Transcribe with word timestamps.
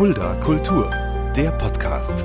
Fulda 0.00 0.32
Kultur, 0.36 0.90
der 1.36 1.50
Podcast. 1.50 2.24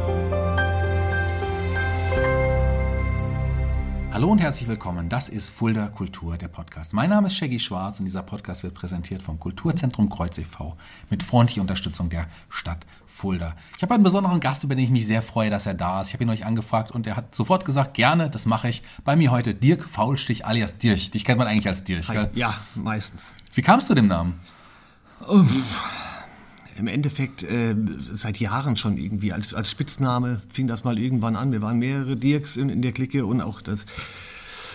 Hallo 4.14 4.32
und 4.32 4.40
herzlich 4.40 4.70
willkommen. 4.70 5.10
Das 5.10 5.28
ist 5.28 5.50
Fulda 5.50 5.88
Kultur, 5.88 6.38
der 6.38 6.48
Podcast. 6.48 6.94
Mein 6.94 7.10
Name 7.10 7.28
ist 7.28 7.36
Shaggy 7.36 7.60
Schwarz 7.60 8.00
und 8.00 8.06
dieser 8.06 8.24
Podcast 8.24 8.64
wird 8.64 8.76
präsentiert 8.76 9.22
vom 9.22 9.42
Kulturzentrum 9.42 10.10
Kreuz 10.10 10.38
e.V. 10.38 10.78
mit 11.10 11.22
freundlicher 11.22 11.60
Unterstützung 11.60 12.10
der 12.10 12.28
Stadt 12.48 12.86
Fulda. 13.06 13.58
Ich 13.76 13.84
habe 13.84 13.94
einen 13.94 14.04
besonderen 14.06 14.40
Gast, 14.40 14.64
über 14.64 14.76
den 14.76 14.86
ich 14.86 14.90
mich 14.90 15.06
sehr 15.06 15.22
freue, 15.22 15.50
dass 15.50 15.66
er 15.66 15.74
da 15.74 16.02
ist. 16.02 16.08
Ich 16.08 16.14
habe 16.14 16.24
ihn 16.24 16.30
euch 16.30 16.46
angefragt 16.46 16.92
und 16.92 17.06
er 17.06 17.18
hat 17.18 17.36
sofort 17.36 17.66
gesagt, 17.66 17.94
gerne, 17.94 18.30
das 18.30 18.46
mache 18.46 18.70
ich. 18.70 18.84
Bei 19.04 19.18
mir 19.18 19.32
heute 19.32 19.54
Dirk 19.54 19.84
Faulstich 19.84 20.46
alias 20.46 20.78
Dirch. 20.78 21.12
Dich 21.12 21.26
kennt 21.26 21.40
man 21.40 21.48
eigentlich 21.50 21.68
als 21.68 21.84
Dirch, 21.84 22.08
gell? 22.08 22.32
Ja, 22.36 22.54
meistens. 22.74 23.34
Wie 23.54 23.62
kamst 23.62 23.90
du 23.90 23.96
dem 23.96 24.08
Namen? 24.08 24.40
Im 26.78 26.88
Endeffekt 26.88 27.44
äh, 27.44 27.76
seit 28.12 28.38
Jahren 28.40 28.76
schon 28.76 28.98
irgendwie 28.98 29.32
als, 29.32 29.54
als 29.54 29.70
Spitzname 29.72 30.42
fing 30.54 30.68
das 30.68 30.84
mal 30.84 30.98
irgendwann 31.00 31.36
an. 31.36 31.52
Wir 31.52 31.62
waren 31.62 31.80
mehrere 31.80 32.18
Dirks 32.18 32.58
in, 32.58 32.70
in 32.70 32.82
der 32.82 32.92
Clique 32.92 33.26
und 33.26 33.42
auch 33.42 33.62
das. 33.62 33.86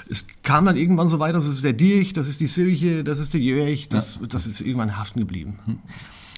Es 0.09 0.25
kam 0.43 0.65
dann 0.65 0.77
irgendwann 0.77 1.09
so 1.09 1.19
weiter, 1.21 1.35
das 1.35 1.47
ist 1.47 1.63
der 1.63 1.73
Dirch, 1.75 2.13
das 2.13 2.27
ist 2.27 2.41
die 2.41 2.47
Silche, 2.49 3.05
das 3.05 3.19
ist 3.21 3.33
der 3.35 3.41
Jörg, 3.41 3.89
das, 3.89 4.19
das 4.29 4.47
ist 4.47 4.61
irgendwann 4.61 4.97
haften 4.99 5.21
geblieben. 5.21 5.59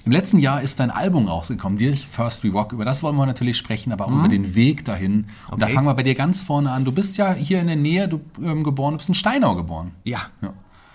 Im 0.05 0.11
letzten 0.11 0.37
Jahr 0.39 0.61
ist 0.61 0.79
dein 0.81 0.91
Album 0.91 1.27
rausgekommen, 1.27 1.77
Dirch 1.79 2.05
First 2.07 2.43
We 2.43 2.53
Walk. 2.53 2.73
Über 2.73 2.83
das 2.85 3.01
wollen 3.01 3.15
wir 3.15 3.25
natürlich 3.25 3.57
sprechen, 3.57 3.91
aber 3.93 4.05
auch 4.07 4.11
über 4.11 4.27
den 4.27 4.53
Weg 4.53 4.83
dahin. 4.83 5.27
Und 5.49 5.61
da 5.61 5.65
Okay. 5.67 5.75
fangen 5.75 5.87
wir 5.87 5.93
bei 5.93 6.03
dir 6.03 6.13
ganz 6.13 6.41
vorne 6.41 6.71
an. 6.71 6.83
Du 6.83 6.91
bist 6.91 7.15
ja 7.17 7.33
hier 7.33 7.61
in 7.61 7.67
der 7.67 7.77
Nähe 7.77 8.09
du, 8.09 8.19
ähm, 8.43 8.63
geboren, 8.65 8.91
du 8.93 8.97
bist 8.97 9.07
in 9.07 9.15
Steinau 9.15 9.55
geboren. 9.55 9.91
Ja, 10.03 10.23
Ja. 10.41 10.53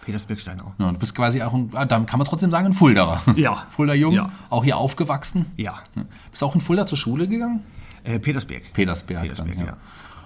Petersberg-Steinau. 0.09 0.73
Ja, 0.79 0.91
du 0.93 0.99
bist 0.99 1.15
quasi 1.15 1.43
auch, 1.43 1.53
ein, 1.53 1.71
ah, 1.75 1.85
da 1.85 2.01
kann 2.01 2.19
man 2.19 2.27
trotzdem 2.27 2.51
sagen, 2.51 2.67
ein 2.67 2.73
Fulderer. 2.73 3.21
Ja. 3.37 3.67
Fulda 3.71 3.93
Jung, 3.93 4.15
Ja. 4.15 4.31
auch 4.49 4.65
hier 4.65 4.79
aufgewachsen. 4.79 5.45
Ja, 5.57 5.75
Ja. 5.95 6.05
Bist 6.31 6.41
du 6.43 6.47
auch 6.47 6.55
in 6.55 6.61
Fulda 6.63 6.87
zur 6.87 6.97
Schule 6.97 7.29
gegangen? 7.29 7.61
äh, 8.05 8.19
Petersberg. 8.19 8.73
Petersberg. 8.73 9.21
Petersberg, 9.23 9.57
dann, 9.57 9.67
ja. 9.67 9.77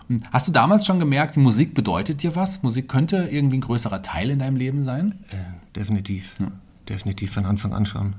Und 0.09 0.23
Hast 0.33 0.47
du 0.47 0.53
damals 0.53 0.87
schon 0.87 1.01
gemerkt, 1.01 1.35
die 1.37 1.41
Musik 1.41 1.75
bedeutet 1.75 2.23
dir 2.23 2.37
was? 2.37 2.63
Musik 2.63 2.89
könnte 2.89 3.29
irgendwie 3.31 3.59
ein 3.59 3.63
größerer 3.63 4.03
Teil 4.03 4.31
in 4.31 4.39
deinem 4.39 4.57
Leben 4.57 4.85
sein? 4.85 5.15
Äh, 5.31 5.37
definitiv. 5.75 6.35
Definitiv 6.89 7.33
von 7.33 7.45
Anfang 7.47 7.73
an 7.73 7.87
schon. 7.87 8.15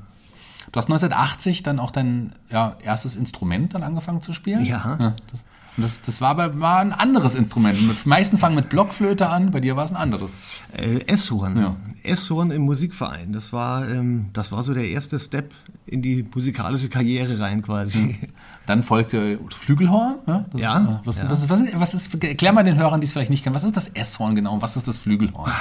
Du 0.72 0.78
hast 0.78 0.86
1980 0.88 1.64
dann 1.64 1.80
auch 1.80 1.92
dein 1.92 2.34
ja, 2.50 2.76
erstes 2.84 3.16
Instrument 3.16 3.74
dann 3.74 3.84
angefangen 3.84 4.22
zu 4.22 4.34
spielen? 4.34 4.66
Ja. 4.66 4.98
das, 4.98 5.40
und 5.42 5.44
das, 5.78 6.02
das 6.02 6.22
war, 6.22 6.30
aber, 6.30 6.60
war 6.60 6.80
ein 6.80 6.92
anderes 6.92 7.36
Instrument. 7.36 7.78
Die 7.78 8.10
meisten 8.10 8.38
fangen 8.38 8.56
mit 8.56 8.70
Blockflöte 8.70 9.30
an, 9.30 9.52
bei 9.52 9.60
dir 9.60 9.76
war 9.76 9.86
es 9.86 9.92
ein 9.92 9.98
anderes. 9.98 10.34
Äh, 10.78 11.00
S-Horn. 11.08 11.58
Ja. 11.58 11.76
S-Horn 12.04 12.52
im 12.52 12.64
Musikverein. 12.64 13.34
Das 13.34 13.54
war, 13.54 13.90
ähm, 13.90 14.30
das 14.34 14.52
war 14.52 14.64
so 14.64 14.74
der 14.74 14.88
erste 14.88 15.20
Step 15.20 15.54
in 15.86 16.02
die 16.02 16.26
musikalische 16.34 16.90
Karriere 16.90 17.40
rein 17.40 17.62
quasi. 17.62 18.18
Dann 18.66 18.84
folgte 18.84 19.40
Flügelhorn. 19.50 20.16
Ja, 20.28 20.46
das 20.52 20.62
Ja, 20.62 20.80
äh, 20.80 21.06
was, 21.06 21.18
ja. 21.18 21.30
Ist, 21.30 21.50
was, 21.50 21.60
ist, 21.62 21.80
was 21.80 21.94
ist, 21.94 22.24
erklär 22.24 22.54
mal 22.54 22.64
den 22.64 22.78
Hörern, 22.78 23.02
die 23.02 23.06
es 23.08 23.14
vielleicht 23.14 23.32
nicht 23.32 23.44
kennen, 23.44 23.56
was 23.56 23.64
ist 23.64 23.76
das 23.76 23.90
S-Horn 23.90 24.36
genau 24.36 24.54
und 24.56 24.62
was 24.62 24.76
ist 24.78 24.88
das 24.88 24.98
Flügelhorn? 25.00 25.52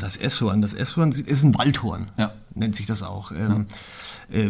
Das 0.00 0.16
S-Horn. 0.16 0.60
Das 0.60 0.74
S-Horn 0.74 1.12
ist 1.12 1.44
ein 1.44 1.56
Waldhorn, 1.56 2.08
Ja. 2.16 2.32
Nennt 2.58 2.76
sich 2.76 2.86
das 2.86 3.02
auch. 3.02 3.32
Ähm, 3.32 3.66
äh, 4.30 4.48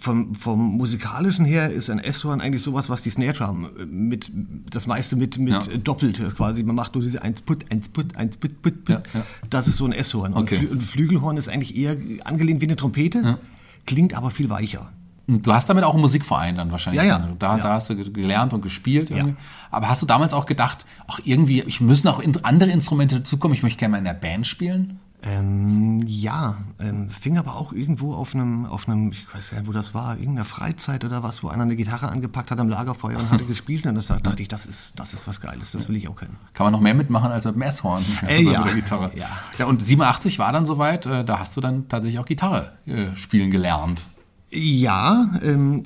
vom, 0.00 0.34
vom 0.34 0.76
musikalischen 0.76 1.44
her 1.44 1.70
ist 1.70 1.90
ein 1.90 1.98
S-Horn 1.98 2.40
eigentlich 2.40 2.62
sowas, 2.62 2.88
was 2.88 3.02
die 3.02 3.10
Snare 3.10 3.32
Drum 3.34 3.66
äh, 3.78 3.84
mit, 3.84 4.30
das 4.70 4.86
meiste 4.86 5.16
mit, 5.16 5.38
mit 5.38 5.52
Ja. 5.66 5.76
doppelt 5.78 6.18
äh, 6.20 6.24
quasi. 6.30 6.62
Man 6.62 6.76
macht 6.76 6.94
nur 6.94 7.02
diese 7.04 7.20
1 7.22 7.42
Put, 7.42 7.70
1 7.70 7.90
Put, 7.90 8.16
1 8.16 8.36
Put, 8.38 8.62
Put, 8.62 8.84
Put. 8.84 8.88
Ja, 8.88 9.02
ja. 9.14 9.22
Das 9.50 9.68
ist 9.68 9.76
so 9.76 9.84
ein 9.84 9.92
S-Horn. 9.92 10.32
Und 10.32 10.42
Okay. 10.44 10.58
Flü- 10.60 10.72
ein 10.72 10.80
Flügelhorn 10.80 11.36
ist 11.36 11.48
eigentlich 11.48 11.76
eher 11.76 11.96
angelehnt 12.24 12.60
wie 12.62 12.66
eine 12.66 12.76
Trompete, 12.76 13.38
klingt 13.86 14.14
aber 14.14 14.30
viel 14.30 14.48
weicher. 14.50 14.90
Und 15.26 15.46
Du 15.46 15.52
hast 15.52 15.68
damit 15.68 15.84
auch 15.84 15.92
einen 15.92 16.00
Musikverein 16.00 16.56
dann 16.56 16.72
wahrscheinlich. 16.72 17.02
Ja, 17.04 17.18
ja. 17.18 17.28
Da, 17.38 17.56
Ja. 17.58 17.62
da 17.62 17.74
hast 17.74 17.90
du 17.90 17.96
ge- 17.96 18.10
gelernt 18.10 18.54
und 18.54 18.62
gespielt. 18.62 19.10
Irgendwie. 19.10 19.36
Aber 19.70 19.90
hast 19.90 20.00
du 20.00 20.06
damals 20.06 20.32
auch 20.32 20.46
gedacht, 20.46 20.86
ach 21.06 21.20
irgendwie, 21.22 21.60
ich 21.60 21.82
müssen 21.82 22.08
auch 22.08 22.22
andere 22.44 22.70
Instrumente 22.70 23.16
dazukommen, 23.18 23.54
ich 23.54 23.62
möchte 23.62 23.78
gerne 23.78 23.92
mal 23.92 23.98
in 23.98 24.04
der 24.04 24.14
Band 24.14 24.46
spielen? 24.46 25.00
Ähm, 25.22 26.00
ja, 26.06 26.58
ähm, 26.80 27.10
fing 27.10 27.38
aber 27.38 27.56
auch 27.56 27.72
irgendwo 27.72 28.14
auf 28.14 28.34
einem, 28.34 28.66
auf 28.66 28.88
einem, 28.88 29.10
ich 29.10 29.32
weiß 29.34 29.50
gar 29.50 29.58
nicht, 29.58 29.68
wo 29.68 29.72
das 29.72 29.92
war, 29.92 30.16
irgendeiner 30.16 30.44
Freizeit 30.44 31.04
oder 31.04 31.24
was, 31.24 31.42
wo 31.42 31.48
einer 31.48 31.64
eine 31.64 31.74
Gitarre 31.74 32.08
angepackt 32.08 32.52
hat 32.52 32.60
am 32.60 32.68
Lagerfeuer 32.68 33.18
und 33.18 33.30
hatte 33.30 33.44
gespielt. 33.46 33.84
Und 33.86 33.96
das 33.96 34.06
dachte 34.06 34.40
ich, 34.40 34.48
das 34.48 34.66
ist, 34.66 34.98
das 35.00 35.14
ist 35.14 35.26
was 35.26 35.40
Geiles, 35.40 35.72
das 35.72 35.88
will 35.88 35.96
ich 35.96 36.08
auch 36.08 36.14
können. 36.14 36.36
Kann 36.54 36.64
man 36.64 36.72
noch 36.72 36.80
mehr 36.80 36.94
mitmachen 36.94 37.32
als 37.32 37.44
mit 37.44 37.56
dem 37.56 37.62
S-Horn? 37.62 38.04
Äh, 38.26 38.38
Also 38.38 38.52
ja. 38.52 38.62
der 38.62 38.74
Gitarre. 38.74 39.10
Ja. 39.16 39.28
ja. 39.58 39.66
Und 39.66 39.84
87 39.84 40.38
war 40.38 40.52
dann 40.52 40.66
soweit, 40.66 41.06
äh, 41.06 41.24
da 41.24 41.40
hast 41.40 41.56
du 41.56 41.60
dann 41.60 41.88
tatsächlich 41.88 42.20
auch 42.20 42.26
Gitarre 42.26 42.72
äh, 42.86 43.14
spielen 43.16 43.50
gelernt. 43.50 44.04
Ja, 44.50 45.30
ähm, 45.42 45.84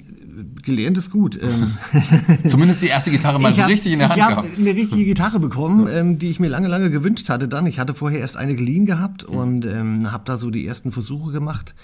gelernt 0.62 0.96
ist 0.96 1.10
gut. 1.10 1.38
Ähm, 1.42 1.76
Zumindest 2.48 2.80
die 2.82 2.86
erste 2.86 3.10
Gitarre 3.10 3.40
mal 3.40 3.52
so 3.52 3.62
hab- 3.62 3.68
richtig 3.68 3.92
in 3.92 3.98
der 3.98 4.08
Hand 4.08 4.18
ich 4.18 4.24
habe 4.24 4.42
gehabt. 4.42 4.58
eine 4.58 4.70
richtige 4.74 5.04
Gitarre 5.04 5.40
bekommen, 5.40 5.88
ähm, 5.92 6.18
die 6.18 6.30
ich 6.30 6.38
mir 6.40 6.48
lange, 6.48 6.68
lange 6.68 6.90
gewünscht 6.90 7.28
hatte 7.28 7.48
dann. 7.48 7.66
Ich 7.66 7.78
hatte 7.78 7.94
vorher 7.94 8.20
erst 8.20 8.36
eine 8.36 8.54
geliehen 8.54 8.86
gehabt 8.86 9.24
und 9.24 9.64
ähm, 9.66 10.12
habe 10.12 10.22
da 10.26 10.38
so 10.38 10.50
die 10.50 10.66
ersten 10.66 10.92
Versuche 10.92 11.32
gemacht. 11.32 11.74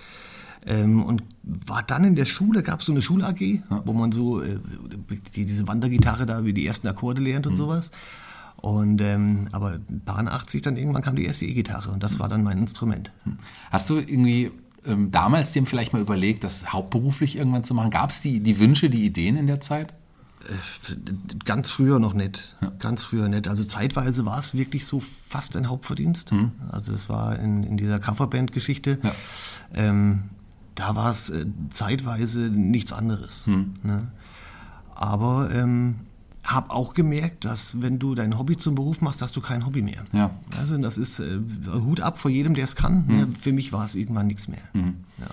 Ähm, 0.67 1.03
und 1.03 1.23
war 1.43 1.83
dann 1.83 2.05
in 2.05 2.15
der 2.15 2.27
Schule, 2.27 2.63
gab 2.63 2.81
es 2.81 2.87
so 2.87 2.93
eine 2.93 3.03
Schul-AG, 3.03 3.61
wo 3.85 3.93
man 3.93 4.13
so 4.13 4.41
äh, 4.43 4.59
die, 5.35 5.45
diese 5.47 5.67
Wandergitarre 5.67 6.27
da, 6.27 6.45
wie 6.45 6.53
die 6.53 6.67
ersten 6.67 6.87
Akkorde 6.89 7.21
lernt 7.23 7.47
Mhm. 7.47 7.53
und 7.53 7.57
sowas. 7.57 7.91
Und 8.57 9.01
ähm, 9.03 9.49
aber 9.53 9.79
paar 10.05 10.19
80 10.27 10.63
dann 10.63 10.77
irgendwann 10.77 11.03
kam 11.03 11.15
die 11.17 11.25
erste 11.25 11.45
E-Gitarre 11.47 11.91
und 11.93 12.03
das 12.03 12.19
war 12.19 12.29
dann 12.29 12.43
mein 12.43 12.59
Instrument. 12.59 13.13
Hast 13.71 13.89
du 13.89 13.99
irgendwie 13.99 14.51
ähm, 14.89 15.11
damals 15.11 15.53
dem 15.53 15.67
vielleicht 15.67 15.93
mal 15.93 16.03
überlegt, 16.03 16.45
das 16.45 16.73
hauptberuflich 16.73 17.37
irgendwann 17.37 17.65
zu 17.65 17.75
machen? 17.75 17.91
Gab 17.91 18.11
es 18.11 18.21
die, 18.21 18.41
die 18.41 18.59
Wünsche, 18.59 18.91
die 18.91 19.05
Ideen 19.05 19.37
in 19.37 19.47
der 19.47 19.61
Zeit? 19.61 19.95
Ganz 21.45 21.71
früher 21.71 21.99
noch 21.99 22.15
nicht. 22.15 22.57
Ganz 22.79 23.05
früher 23.05 23.29
nicht. 23.29 23.49
Also 23.49 23.65
zeitweise 23.65 24.25
war 24.25 24.39
es 24.39 24.55
wirklich 24.55 24.87
so 24.87 25.03
fast 25.29 25.57
ein 25.57 25.69
Hauptverdienst. 25.69 26.33
Also 26.71 26.93
es 26.93 27.09
war 27.09 27.39
in, 27.39 27.65
in 27.65 27.77
dieser 27.77 27.99
Coverband-Geschichte. 27.99 28.99
Ja. 29.03 29.15
Ähm, 29.75 30.25
da 30.75 30.95
war 30.95 31.11
es 31.11 31.29
äh, 31.29 31.45
zeitweise 31.71 32.51
nichts 32.51 32.93
anderes. 32.93 33.47
Ne? 33.83 34.09
Aber 34.95 35.51
ähm, 35.53 35.97
habe 36.49 36.71
auch 36.71 36.95
gemerkt, 36.95 37.45
dass 37.45 37.81
wenn 37.83 37.99
du 37.99 38.15
dein 38.15 38.39
Hobby 38.39 38.57
zum 38.57 38.75
Beruf 38.75 39.01
machst, 39.01 39.23
hast 39.23 39.37
du 39.37 39.41
kein 39.41 39.67
Hobby 39.67 39.83
mehr. 39.83 40.05
Ja. 40.13 40.31
Also 40.59 40.79
das 40.79 40.99
ist 40.99 41.21
äh, 41.21 41.39
Hut 41.73 42.01
ab 42.01 42.19
vor 42.19 42.31
jedem, 42.31 42.55
der 42.55 42.65
es 42.65 42.75
kann. 42.77 43.05
Ja, 43.09 43.27
für 43.41 43.53
mich 43.53 43.73
war 43.73 43.85
es 43.85 43.95
irgendwann 43.95 44.27
nichts 44.27 44.49
mehr. 44.49 44.63
Ja. 44.75 45.29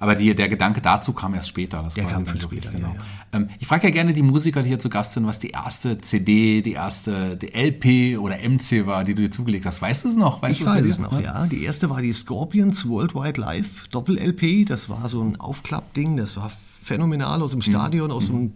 Aber 0.00 0.14
die, 0.14 0.34
der 0.34 0.48
Gedanke 0.48 0.80
dazu 0.80 1.12
kam 1.12 1.34
erst 1.34 1.50
später. 1.50 1.82
Das 1.82 1.92
Der 1.92 2.06
kam 2.06 2.26
viel 2.26 2.40
später, 2.40 2.70
genau. 2.70 2.96
Ähm, 3.34 3.50
ich 3.58 3.66
frage 3.66 3.88
ja 3.88 3.92
gerne 3.92 4.14
die 4.14 4.22
Musiker, 4.22 4.62
die 4.62 4.68
hier 4.68 4.78
zu 4.78 4.88
Gast 4.88 5.12
sind, 5.12 5.26
was 5.26 5.38
die 5.38 5.50
erste 5.50 6.00
CD, 6.00 6.62
die 6.62 6.72
erste 6.72 7.36
die 7.36 7.52
LP 7.52 8.18
oder 8.18 8.36
MC 8.36 8.86
war, 8.86 9.04
die 9.04 9.14
du 9.14 9.20
dir 9.20 9.30
zugelegt 9.30 9.66
hast. 9.66 9.82
Weißt 9.82 10.04
du 10.04 10.08
es 10.08 10.16
noch? 10.16 10.40
Weißt 10.40 10.58
Ich 10.58 10.66
weiß 10.66 10.86
es 10.86 10.98
noch, 10.98 11.20
ja. 11.20 11.46
Die 11.46 11.64
erste 11.64 11.90
war 11.90 12.00
die 12.00 12.14
Scorpions 12.14 12.88
Worldwide 12.88 13.38
Live 13.38 13.88
Doppel-LP. 13.88 14.64
Das 14.64 14.88
war 14.88 15.06
so 15.10 15.22
ein 15.22 15.38
Aufklappding. 15.38 16.16
Das 16.16 16.38
war 16.38 16.50
phänomenal 16.90 17.40
aus 17.40 17.52
dem 17.52 17.62
Stadion, 17.62 18.10
aus 18.10 18.26
dem 18.26 18.52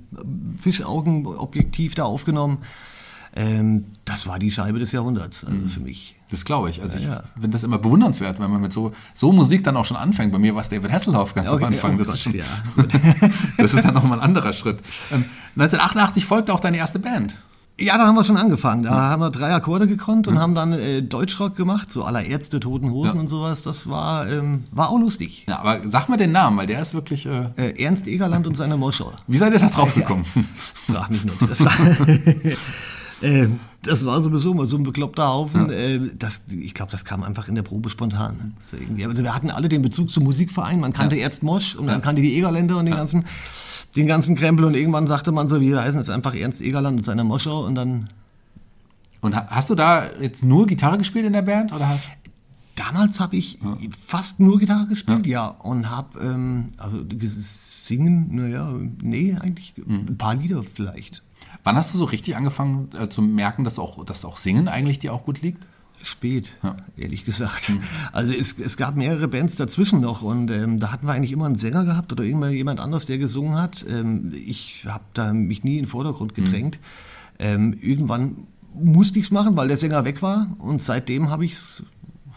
Fischaugenobjektiv 0.61 1.95
da 1.95 2.03
aufgenommen. 2.03 2.59
Ähm, 3.37 3.85
das 4.05 4.27
war 4.27 4.41
die 4.41 4.51
Scheibe 4.51 4.81
des 4.81 4.91
Jahrhunderts 4.91 5.45
also 5.45 5.57
für 5.69 5.81
mich. 5.81 6.17
Das 6.31 6.45
glaube 6.45 6.71
ich. 6.71 6.83
Also 6.83 6.99
ich 6.99 7.05
ja. 7.05 7.23
finde 7.35 7.51
das 7.51 7.63
immer 7.63 7.79
bewundernswert, 7.79 8.41
wenn 8.41 8.51
man 8.51 8.61
mit 8.61 8.73
so, 8.73 8.93
so 9.15 9.31
Musik 9.31 9.63
dann 9.63 9.77
auch 9.77 9.85
schon 9.85 9.97
anfängt. 9.97 10.33
Bei 10.33 10.39
mir 10.41 10.55
war 10.55 10.63
es 10.63 10.69
David 10.69 10.91
Hasselhoff 10.91 11.35
ganz 11.35 11.49
Okay, 11.49 11.65
am 11.65 11.73
Anfang. 11.73 11.95
oh 11.95 11.99
Das, 11.99 12.07
Gott, 12.09 12.15
ist 12.17 12.23
schon, 12.23 12.35
ja. 12.35 12.45
das 13.57 13.73
ist 13.73 13.85
dann 13.85 13.95
nochmal 13.95 14.19
ein 14.19 14.25
anderer 14.25 14.53
Schritt. 14.53 14.81
Ähm, 15.13 15.25
1988 15.57 16.27
folgte 16.27 16.53
auch 16.53 16.61
deine 16.61 16.77
erste 16.77 16.99
Band. 16.99 17.37
Ja, 17.79 17.99
da 17.99 18.07
haben 18.07 18.15
wir 18.15 18.25
schon 18.25 18.37
angefangen. 18.37 18.85
Da 18.85 18.91
haben 18.93 19.21
wir 19.21 19.31
drei 19.31 19.53
Akkorde 19.53 19.89
gekonnt 19.89 20.29
und 20.29 20.39
haben 20.39 20.55
dann 20.55 20.73
äh, 20.75 21.03
Deutschrock 21.03 21.57
gemacht, 21.57 21.91
so 21.91 22.05
aller 22.05 22.25
Ärzte, 22.25 22.61
Toten 22.61 22.91
Hosen 22.93 23.17
Ja. 23.17 23.21
und 23.21 23.29
sowas. 23.29 23.63
Das 23.63 23.89
war, 23.91 24.31
ähm, 24.31 24.65
war 24.71 24.91
auch 24.91 24.99
lustig. 24.99 25.45
Ja, 25.49 25.59
aber 25.59 25.81
sag 25.91 26.09
mal 26.09 26.17
den 26.17 26.31
Namen, 26.31 26.57
weil 26.57 26.67
der 26.69 26.81
ist 26.81 26.95
wirklich. 26.95 27.27
Äh, 27.27 27.47
Äh, 27.57 27.83
Ernst 27.83 28.07
Egerland 28.07 28.47
und 28.47 28.57
seine 28.57 28.77
Moschau. 28.77 29.11
wie 29.27 29.39
seid 29.39 29.53
ihr 29.55 29.59
da 29.59 29.69
drauf 29.69 29.93
gekommen? 29.95 30.25
Frag 30.87 31.11
mich 31.11 31.25
nicht. 31.25 31.37
Das 31.49 31.65
war, 31.65 31.73
äh, 33.23 33.49
das 33.83 34.07
war 34.07 34.23
sowieso 34.23 34.55
mal 34.55 34.67
so 34.67 34.77
ein 34.77 34.85
bekloppter 34.85 35.27
Haufen. 35.29 35.69
Äh, 35.71 35.99
das, 36.17 36.43
ich 36.49 36.75
glaube, 36.75 36.93
das 36.93 37.05
kam 37.05 37.25
einfach 37.25 37.49
in 37.49 37.57
der 37.57 37.63
Probe 37.63 37.91
spontan. 37.91 38.55
Also 39.05 39.25
wir 39.25 39.35
hatten 39.35 39.51
alle 39.51 39.69
den 39.69 39.83
Bezug 39.83 40.11
zum 40.11 40.23
Musikverein. 40.23 40.79
Man 40.79 40.93
kannte 40.93 41.19
Ernst 41.19 41.43
Mosch 41.43 41.75
und 41.75 41.89
dann 41.89 42.03
kannte 42.03 42.23
die 42.23 42.37
Egerländer 42.37 42.77
und 42.79 42.87
den 42.87 42.95
ganzen, 42.95 43.25
den 43.97 44.07
ganzen 44.07 44.35
Krempel. 44.37 44.65
Und 44.65 44.75
irgendwann 44.75 45.07
sagte 45.07 45.33
man 45.33 45.49
so, 45.49 45.61
wir 45.61 45.81
heißen 45.81 45.99
jetzt 45.99 46.11
einfach 46.11 46.35
Ernst 46.35 46.61
Egerland 46.61 46.99
und 46.99 47.03
seine 47.05 47.25
Moschau. 47.25 47.65
Und 47.65 47.75
dann 47.75 48.09
Und 49.21 49.35
ha- 49.37 49.47
hast 49.49 49.71
du 49.71 49.75
da 49.75 50.11
jetzt 50.21 50.43
nur 50.45 50.67
Gitarre 50.67 50.99
gespielt 50.99 51.25
in 51.27 51.33
der 51.33 51.43
Band? 51.43 51.73
Oder 51.73 51.89
hast, 51.89 52.05
Damals 52.77 53.21
habe 53.21 53.37
ich 53.37 53.59
fast 54.05 54.41
nur 54.41 54.59
Gitarre 54.59 54.89
gespielt, 54.89 55.29
ja, 55.29 55.47
und 55.47 55.91
habe 55.91 56.19
ähm, 56.21 56.67
also 56.77 57.05
gesingen, 57.07 58.35
naja, 58.35 58.75
nee, 59.01 59.37
eigentlich 59.41 59.75
ein 59.79 60.19
paar 60.19 60.35
Lieder 60.35 60.65
vielleicht. 60.75 61.23
wann 61.63 61.77
hast 61.77 61.95
du 61.95 61.99
so 61.99 62.05
richtig 62.05 62.37
angefangen 62.37 62.89
äh, 62.99 63.09
zu 63.09 63.23
merken, 63.23 63.63
dass 63.63 63.79
auch, 63.79 64.05
dass 64.05 64.25
auch 64.25 64.39
Singen 64.39 64.67
eigentlich 64.67 64.99
dir 64.99 65.13
auch 65.13 65.25
gut 65.25 65.41
liegt? 65.41 65.65
Spät, 66.05 66.53
ehrlich 66.97 67.25
gesagt. 67.25 67.73
Also 68.13 68.33
es, 68.33 68.59
es 68.59 68.77
gab 68.77 68.97
mehrere 68.97 69.29
Bands 69.29 69.57
dazwischen 69.57 70.01
noch 70.01 70.23
und 70.23 70.51
ähm, 70.51 70.79
da 70.81 70.93
hatten 70.93 71.07
wir 71.07 71.13
eigentlich 71.13 71.33
immer 71.33 71.47
einen 71.47 71.57
Sänger 71.57 71.85
gehabt 71.85 72.13
oder 72.13 72.25
immer 72.25 72.49
jemand 72.49 72.81
anders, 72.81 73.07
der 73.07 73.19
gesungen 73.19 73.57
hat. 73.61 73.85
Ähm, 73.89 74.33
ich 74.35 74.85
habe 74.87 75.05
da 75.15 75.33
mich 75.33 75.65
nie 75.65 75.79
in 75.79 75.85
den 75.85 75.89
Vordergrund 75.89 76.35
gedrängt. 76.35 76.79
Ähm, 77.39 77.75
irgendwann 77.81 78.47
musste 78.75 79.19
ich 79.19 79.27
es 79.27 79.31
machen, 79.31 79.57
weil 79.57 79.69
der 79.69 79.77
Sänger 79.77 80.05
weg 80.05 80.23
war 80.23 80.55
und 80.59 80.83
seitdem 80.83 81.31
habe 81.31 81.45
ich 81.45 81.53
es 81.53 81.85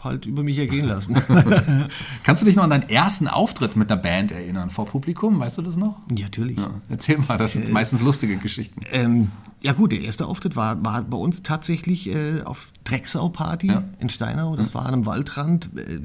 halt 0.02 0.26
über 0.26 0.42
mich 0.44 0.58
ergehen 0.58 0.86
lassen. 0.86 1.14
Kannst 2.22 2.42
du 2.42 2.46
dich 2.46 2.56
noch 2.56 2.64
an 2.64 2.70
deinen 2.70 2.88
ersten 2.88 3.26
Auftritt 3.28 3.76
mit 3.76 3.90
einer 3.90 4.00
Band 4.00 4.30
erinnern 4.30 4.70
vor 4.70 4.86
Publikum? 4.86 5.40
Weißt 5.40 5.58
du 5.58 5.62
das 5.62 5.76
noch? 5.76 5.98
ja, 6.14 6.24
natürlich. 6.24 6.56
Ja, 6.56 6.70
erzähl 6.88 7.18
mal, 7.18 7.36
das 7.38 7.52
sind 7.52 7.72
meistens 7.72 8.00
lustige 8.00 8.36
Geschichten. 8.36 8.80
Ähm, 8.92 9.30
ja 9.60 9.72
gut, 9.72 9.90
der 9.92 10.00
erste 10.02 10.26
Auftritt 10.26 10.54
war, 10.54 10.84
war 10.84 11.02
bei 11.02 11.16
uns 11.16 11.42
tatsächlich 11.42 12.08
äh, 12.14 12.42
auf 12.44 12.72
Drecksau-Party 12.84 13.66
Ja. 13.68 13.82
in 13.98 14.08
Steinau. 14.08 14.54
Das 14.54 14.72
war 14.74 14.86
an 14.86 14.94
einem 14.94 15.06
Waldrand, 15.06 15.68
äh, 15.76 15.98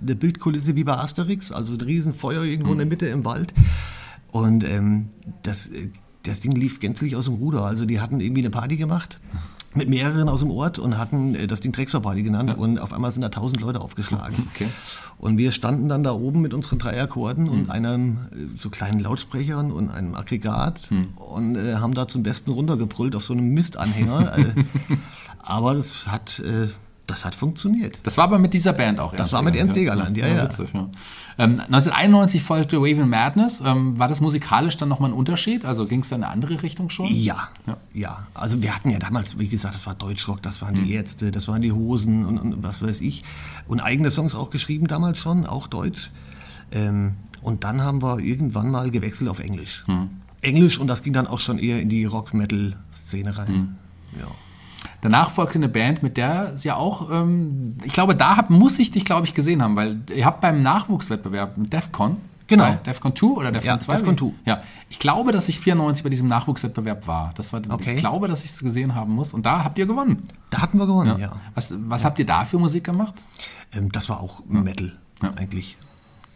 eine 0.00 0.14
Bildkulisse 0.14 0.76
wie 0.76 0.84
bei 0.84 0.96
Asterix, 0.96 1.50
also 1.50 1.74
ein 1.74 1.80
Riesenfeuer 1.80 2.44
irgendwo 2.44 2.72
in 2.72 2.78
der 2.78 2.86
Mitte 2.86 3.06
im 3.06 3.24
Wald. 3.24 3.52
Und 4.30 4.62
ähm, 4.64 5.08
das, 5.42 5.66
äh, 5.68 5.88
das 6.22 6.40
Ding 6.40 6.52
lief 6.52 6.78
gänzlich 6.80 7.16
aus 7.16 7.24
dem 7.24 7.34
Ruder. 7.34 7.62
Also 7.62 7.86
die 7.86 8.00
hatten 8.00 8.20
irgendwie 8.20 8.42
eine 8.42 8.50
Party 8.50 8.76
gemacht 8.76 9.18
mit 9.76 9.88
mehreren 9.88 10.28
aus 10.28 10.40
dem 10.40 10.50
Ort 10.50 10.78
und 10.78 10.98
hatten 10.98 11.34
äh, 11.34 11.46
das 11.46 11.60
Ding 11.60 11.72
Drecksau-Party 11.72 12.22
genannt 12.22 12.56
und 12.56 12.78
auf 12.80 12.92
einmal 12.92 13.10
sind 13.10 13.22
da 13.22 13.28
tausend 13.28 13.60
Leute 13.60 13.80
aufgeschlagen. 13.80 14.48
Okay. 14.56 14.68
Und 15.18 15.36
wir 15.36 15.52
standen 15.52 15.88
dann 15.88 16.02
da 16.02 16.12
oben 16.12 16.40
mit 16.40 16.54
unseren 16.54 16.78
drei 16.78 17.00
Akkorden 17.02 17.48
und 17.48 17.70
einem 17.70 18.18
äh, 18.32 18.58
so 18.58 18.70
kleinen 18.70 19.00
Lautsprechern 19.00 19.70
und 19.70 19.90
einem 19.90 20.14
Aggregat 20.14 20.88
und 21.16 21.56
äh, 21.56 21.74
haben 21.76 21.92
da 21.94 22.08
zum 22.08 22.22
Besten 22.22 22.50
runtergebrüllt 22.52 23.14
auf 23.14 23.24
so 23.24 23.34
einem 23.34 23.48
Mistanhänger. 23.52 24.38
äh, 24.38 24.64
aber 25.38 25.74
das 25.74 26.06
hat, 26.06 26.38
äh, 26.38 26.68
das 27.06 27.24
hat 27.24 27.34
funktioniert. 27.34 27.98
Das 28.02 28.16
war 28.16 28.24
aber 28.24 28.38
mit 28.38 28.52
dieser 28.52 28.72
Band 28.72 28.98
auch. 28.98 29.14
Das 29.14 29.32
war 29.32 29.42
mit 29.42 29.56
Ernst 29.56 29.76
Egerland, 29.76 30.16
ja, 30.16 30.26
ja. 30.26 30.44
Witzig, 30.44 30.72
ja. 30.74 30.88
Ähm, 31.38 31.60
1991 31.60 32.42
folgte 32.42 32.80
Waving 32.80 33.08
Madness. 33.08 33.62
Ähm, 33.64 33.98
war 33.98 34.08
das 34.08 34.20
musikalisch 34.20 34.76
dann 34.76 34.88
nochmal 34.88 35.10
ein 35.10 35.16
Unterschied? 35.16 35.64
Also 35.64 35.86
ging 35.86 36.00
es 36.00 36.08
da 36.08 36.16
in 36.16 36.24
eine 36.24 36.32
andere 36.32 36.62
Richtung 36.62 36.88
schon? 36.88 37.08
Ja, 37.14 37.48
ja, 37.92 38.26
Also 38.34 38.62
wir 38.62 38.74
hatten 38.74 38.90
ja 38.90 38.98
damals, 38.98 39.38
wie 39.38 39.48
gesagt, 39.48 39.74
das 39.74 39.86
war 39.86 39.94
Deutschrock, 39.94 40.42
das 40.42 40.62
waren 40.62 40.74
die 40.74 40.92
Ärzte, 40.92 41.30
das 41.30 41.46
waren 41.46 41.62
die 41.62 41.72
Hosen 41.72 42.24
und, 42.24 42.38
und 42.38 42.62
was 42.62 42.82
weiß 42.82 43.00
ich. 43.02 43.22
Und 43.68 43.80
eigene 43.80 44.10
Songs 44.10 44.34
auch 44.34 44.50
geschrieben 44.50 44.86
damals 44.86 45.18
schon, 45.18 45.46
auch 45.46 45.66
Deutsch. 45.66 46.10
Ähm, 46.72 47.16
und 47.42 47.64
dann 47.64 47.82
haben 47.82 48.02
wir 48.02 48.18
irgendwann 48.18 48.70
mal 48.70 48.90
gewechselt 48.90 49.28
auf 49.28 49.38
Englisch. 49.40 49.84
Englisch 50.40 50.78
und 50.78 50.86
das 50.86 51.02
ging 51.02 51.12
dann 51.12 51.26
auch 51.26 51.40
schon 51.40 51.58
eher 51.58 51.80
in 51.80 51.88
die 51.88 52.04
Rock-Metal-Szene 52.04 53.36
rein. 53.36 53.78
Ja. 54.18 54.26
Danach 55.00 55.30
folgte 55.30 55.56
eine 55.58 55.68
Band, 55.68 56.02
mit 56.02 56.16
der 56.16 56.56
sie 56.56 56.68
ja 56.68 56.76
auch, 56.76 57.10
ähm, 57.10 57.76
ich 57.84 57.92
glaube, 57.92 58.16
da 58.16 58.36
hab, 58.36 58.50
muss 58.50 58.78
ich 58.78 58.90
dich, 58.90 59.04
glaube 59.04 59.26
ich, 59.26 59.34
gesehen 59.34 59.62
haben, 59.62 59.76
weil 59.76 60.00
ihr 60.14 60.24
habt 60.24 60.40
beim 60.40 60.62
Nachwuchswettbewerb 60.62 61.56
mit 61.56 61.72
DEFCON, 61.72 62.16
Genau. 62.48 62.62
zwei, 62.64 62.74
DEFCON 62.76 63.16
2 63.16 63.26
oder 63.26 63.50
DEFCON 63.52 63.66
Ja, 63.68 63.80
2? 63.80 63.92
DEFCON 63.96 64.18
2. 64.18 64.32
Ja, 64.44 64.62
ich 64.88 64.98
glaube, 65.00 65.32
dass 65.32 65.48
ich 65.48 65.58
94 65.58 66.04
bei 66.04 66.10
diesem 66.10 66.28
Nachwuchswettbewerb 66.28 67.06
war. 67.08 67.32
Das 67.36 67.52
war 67.52 67.60
Okay. 67.68 67.94
Ich 67.94 67.98
glaube, 68.00 68.28
dass 68.28 68.44
ich 68.44 68.50
es 68.52 68.60
gesehen 68.60 68.94
haben 68.94 69.12
muss. 69.14 69.32
Und 69.34 69.44
da 69.46 69.64
habt 69.64 69.78
ihr 69.78 69.86
gewonnen. 69.86 70.28
Da 70.50 70.62
hatten 70.62 70.78
wir 70.78 70.86
gewonnen, 70.86 71.18
ja. 71.18 71.32
Was, 71.56 71.74
was 71.76 72.04
habt 72.04 72.18
ihr 72.20 72.26
da 72.26 72.44
für 72.44 72.58
Musik 72.58 72.84
gemacht? 72.84 73.14
Ähm, 73.74 73.90
das 73.90 74.08
war 74.08 74.20
auch 74.20 74.44
Metal, 74.46 74.92
Ja. 75.22 75.32
eigentlich. 75.36 75.76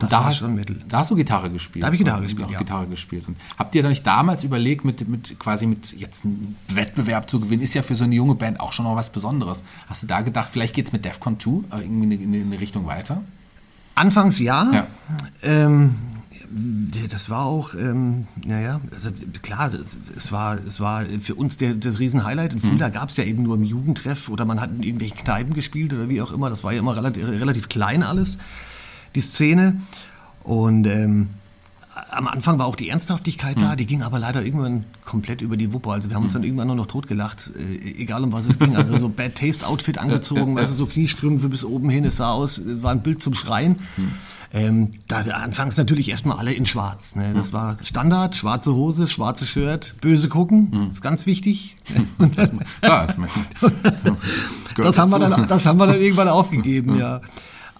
Das 0.01 0.11
da 0.11 0.19
war 0.19 0.25
hast, 0.27 0.39
schon 0.39 0.55
Metal. 0.55 0.77
Da 0.89 0.99
hast 0.99 1.11
du 1.11 1.15
Gitarre 1.15 1.51
gespielt. 1.51 1.83
Da 1.83 1.89
hab 1.89 1.95
ich 1.95 1.99
Gitarre 1.99 2.23
gespielt, 2.23 2.49
auch 2.49 2.53
ja. 2.53 2.59
Gitarre 2.59 2.87
gespielt. 2.87 3.29
Und 3.29 3.37
habt 3.59 3.75
ihr 3.75 3.85
euch 3.85 4.03
damals 4.03 4.45
überlegt, 4.45 4.85
mit, 4.85 5.07
mit 5.09 5.39
quasi 5.39 5.67
mit 5.67 5.93
jetzt 5.93 6.25
einen 6.25 6.57
Wettbewerb 6.69 7.29
zu 7.29 7.39
gewinnen, 7.39 7.63
ist 7.63 7.75
ja 7.75 7.83
für 7.83 7.95
so 7.95 8.05
eine 8.05 8.15
junge 8.15 8.35
Band 8.35 8.61
auch 8.61 8.73
schon 8.73 8.87
noch 8.87 8.97
was 8.97 9.11
Besonderes. 9.11 9.63
Hast 9.87 10.03
du 10.03 10.07
da 10.07 10.23
gedacht, 10.23 10.49
vielleicht 10.51 10.75
geht 10.75 10.87
es 10.87 10.93
mit 10.93 11.05
DEFCON 11.05 11.39
2 11.39 11.51
äh, 11.51 11.83
irgendwie 11.83 12.15
in 12.15 12.23
eine, 12.23 12.39
in 12.39 12.47
eine 12.47 12.61
Richtung 12.61 12.87
weiter? 12.87 13.23
Anfangs 13.95 14.39
ja. 14.39 14.71
Ja. 14.73 14.87
Ähm, 15.43 15.97
das 17.11 17.31
war 17.31 17.45
auch, 17.45 17.75
ähm, 17.75 18.27
naja, 18.45 18.81
also 18.93 19.11
klar, 19.43 19.71
es, 20.17 20.33
war, 20.33 20.59
es 20.59 20.81
war 20.81 21.05
für 21.05 21.37
uns 21.37 21.59
der, 21.59 21.75
das 21.75 22.01
Riesenhighlight. 22.01 22.53
In 22.53 22.59
Fulda 22.59 22.89
gab 22.89 23.11
es 23.11 23.17
ja 23.17 23.25
eben 23.25 23.45
nur 23.45 23.55
im 23.55 23.63
Jugendtreff 23.63 24.29
oder 24.29 24.45
man 24.45 24.61
hat 24.61 24.71
in 24.71 24.83
irgendwelchen 24.83 25.19
Kneipen 25.19 25.55
gespielt 25.55 25.93
oder 25.93 26.09
wie 26.09 26.21
auch 26.21 26.33
immer. 26.33 26.51
Das 26.51 26.65
war 26.65 26.73
ja 26.73 26.81
immer 26.81 26.97
relativ, 26.97 27.29
relativ 27.29 27.69
klein 27.69 28.03
alles, 28.03 28.39
die 29.15 29.21
Szene. 29.21 29.81
Und 30.43 30.87
ähm, 30.87 31.31
am 32.11 32.29
Anfang 32.29 32.59
war 32.59 32.67
auch 32.67 32.77
die 32.77 32.89
Ernsthaftigkeit 32.89 33.61
da, 33.61 33.77
die 33.77 33.87
ging 33.87 34.03
aber 34.03 34.19
leider 34.19 34.45
irgendwann 34.45 34.85
komplett 35.05 35.41
über 35.41 35.57
die 35.57 35.73
Wuppe. 35.73 35.91
Also 35.91 36.09
wir 36.09 36.17
haben 36.17 36.25
uns 36.25 36.33
dann 36.33 36.45
irgendwann 36.45 36.69
nur 36.69 36.77
noch 36.77 36.87
totgelacht, 36.87 37.51
äh, 37.57 38.01
egal 38.01 38.25
um 38.25 38.33
was 38.33 38.47
es 38.47 38.59
ging. 38.59 38.77
Also 38.77 38.99
so 38.99 39.09
Bad 39.15 39.35
Taste 39.35 39.67
Outfit 39.67 39.99
angezogen, 39.99 40.59
also 40.59 40.75
so 40.75 40.87
Kniestrümpfe 40.87 41.49
bis 41.49 41.65
oben 41.65 41.91
hin, 41.91 42.05
es 42.05 42.17
sah 42.17 42.33
aus, 42.33 42.59
es 42.59 42.83
war 42.83 42.93
ein 42.93 43.03
Bild 43.03 43.23
zum 43.23 43.35
Schreien. 43.35 43.77
Ähm, 44.53 44.95
da 45.07 45.21
anfangs 45.21 45.77
natürlich 45.77 46.09
erstmal 46.09 46.39
alle 46.39 46.53
in 46.53 46.67
schwarz. 46.67 47.15
Ne? 47.15 47.33
Das 47.37 47.53
war 47.53 47.77
Standard, 47.85 48.35
schwarze 48.35 48.75
Hose, 48.75 49.07
schwarze 49.07 49.47
Shirt, 49.47 49.95
böse 50.01 50.29
gucken, 50.29 50.89
ist 50.91 51.03
ganz 51.03 51.27
wichtig. 51.27 51.77
Das, 54.77 54.99
haben 54.99 55.11
wir 55.11 55.19
dann, 55.19 55.47
das 55.49 55.67
haben 55.67 55.79
wir 55.79 55.87
dann 55.87 56.01
irgendwann 56.01 56.29
aufgegeben, 56.29 56.97
ja. 56.97 57.21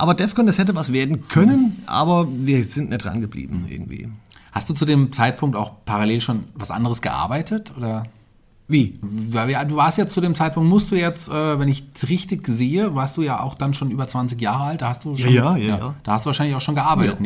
Aber 0.01 0.15
Defcon, 0.15 0.47
das 0.47 0.57
hätte 0.57 0.75
was 0.75 0.95
werden 0.95 1.29
können, 1.29 1.83
aber 1.85 2.27
wir 2.31 2.65
sind 2.65 2.89
nicht 2.89 3.05
dran 3.05 3.21
geblieben 3.21 3.67
irgendwie. 3.69 4.09
Hast 4.51 4.71
du 4.71 4.73
zu 4.73 4.87
dem 4.87 5.13
Zeitpunkt 5.13 5.57
auch 5.57 5.73
parallel 5.85 6.23
schon 6.23 6.45
was 6.55 6.71
anderes 6.71 7.03
gearbeitet? 7.03 7.71
Oder? 7.77 8.05
Wie? 8.67 8.99
Ja, 9.31 9.65
Du 9.65 9.77
warst 9.77 9.99
jetzt 9.99 10.15
zu 10.15 10.23
dem 10.23 10.35
Zeitpunkt, 10.35 10.71
musst 10.71 10.91
du 10.91 10.97
jetzt, 10.97 11.29
äh, 11.29 11.59
wenn 11.59 11.69
ich 11.69 11.85
es 11.95 12.09
richtig 12.09 12.47
sehe, 12.47 12.95
warst 12.95 13.19
du 13.19 13.23
ja 13.23 13.41
auch 13.41 13.55
dann 13.55 13.75
schon 13.75 13.91
über 13.91 14.09
20 14.09 14.41
Jahre 14.41 14.63
alt. 14.65 14.81
Da 14.81 14.89
hast 14.89 15.05
du 15.05 15.17
schon, 15.19 15.35
ja, 15.35 15.57
ja, 15.59 15.77
ja. 15.77 15.95
Da 16.03 16.13
hast 16.13 16.25
du 16.25 16.29
wahrscheinlich 16.29 16.57
auch 16.57 16.63
schon 16.63 16.77
gearbeitet 16.77 17.17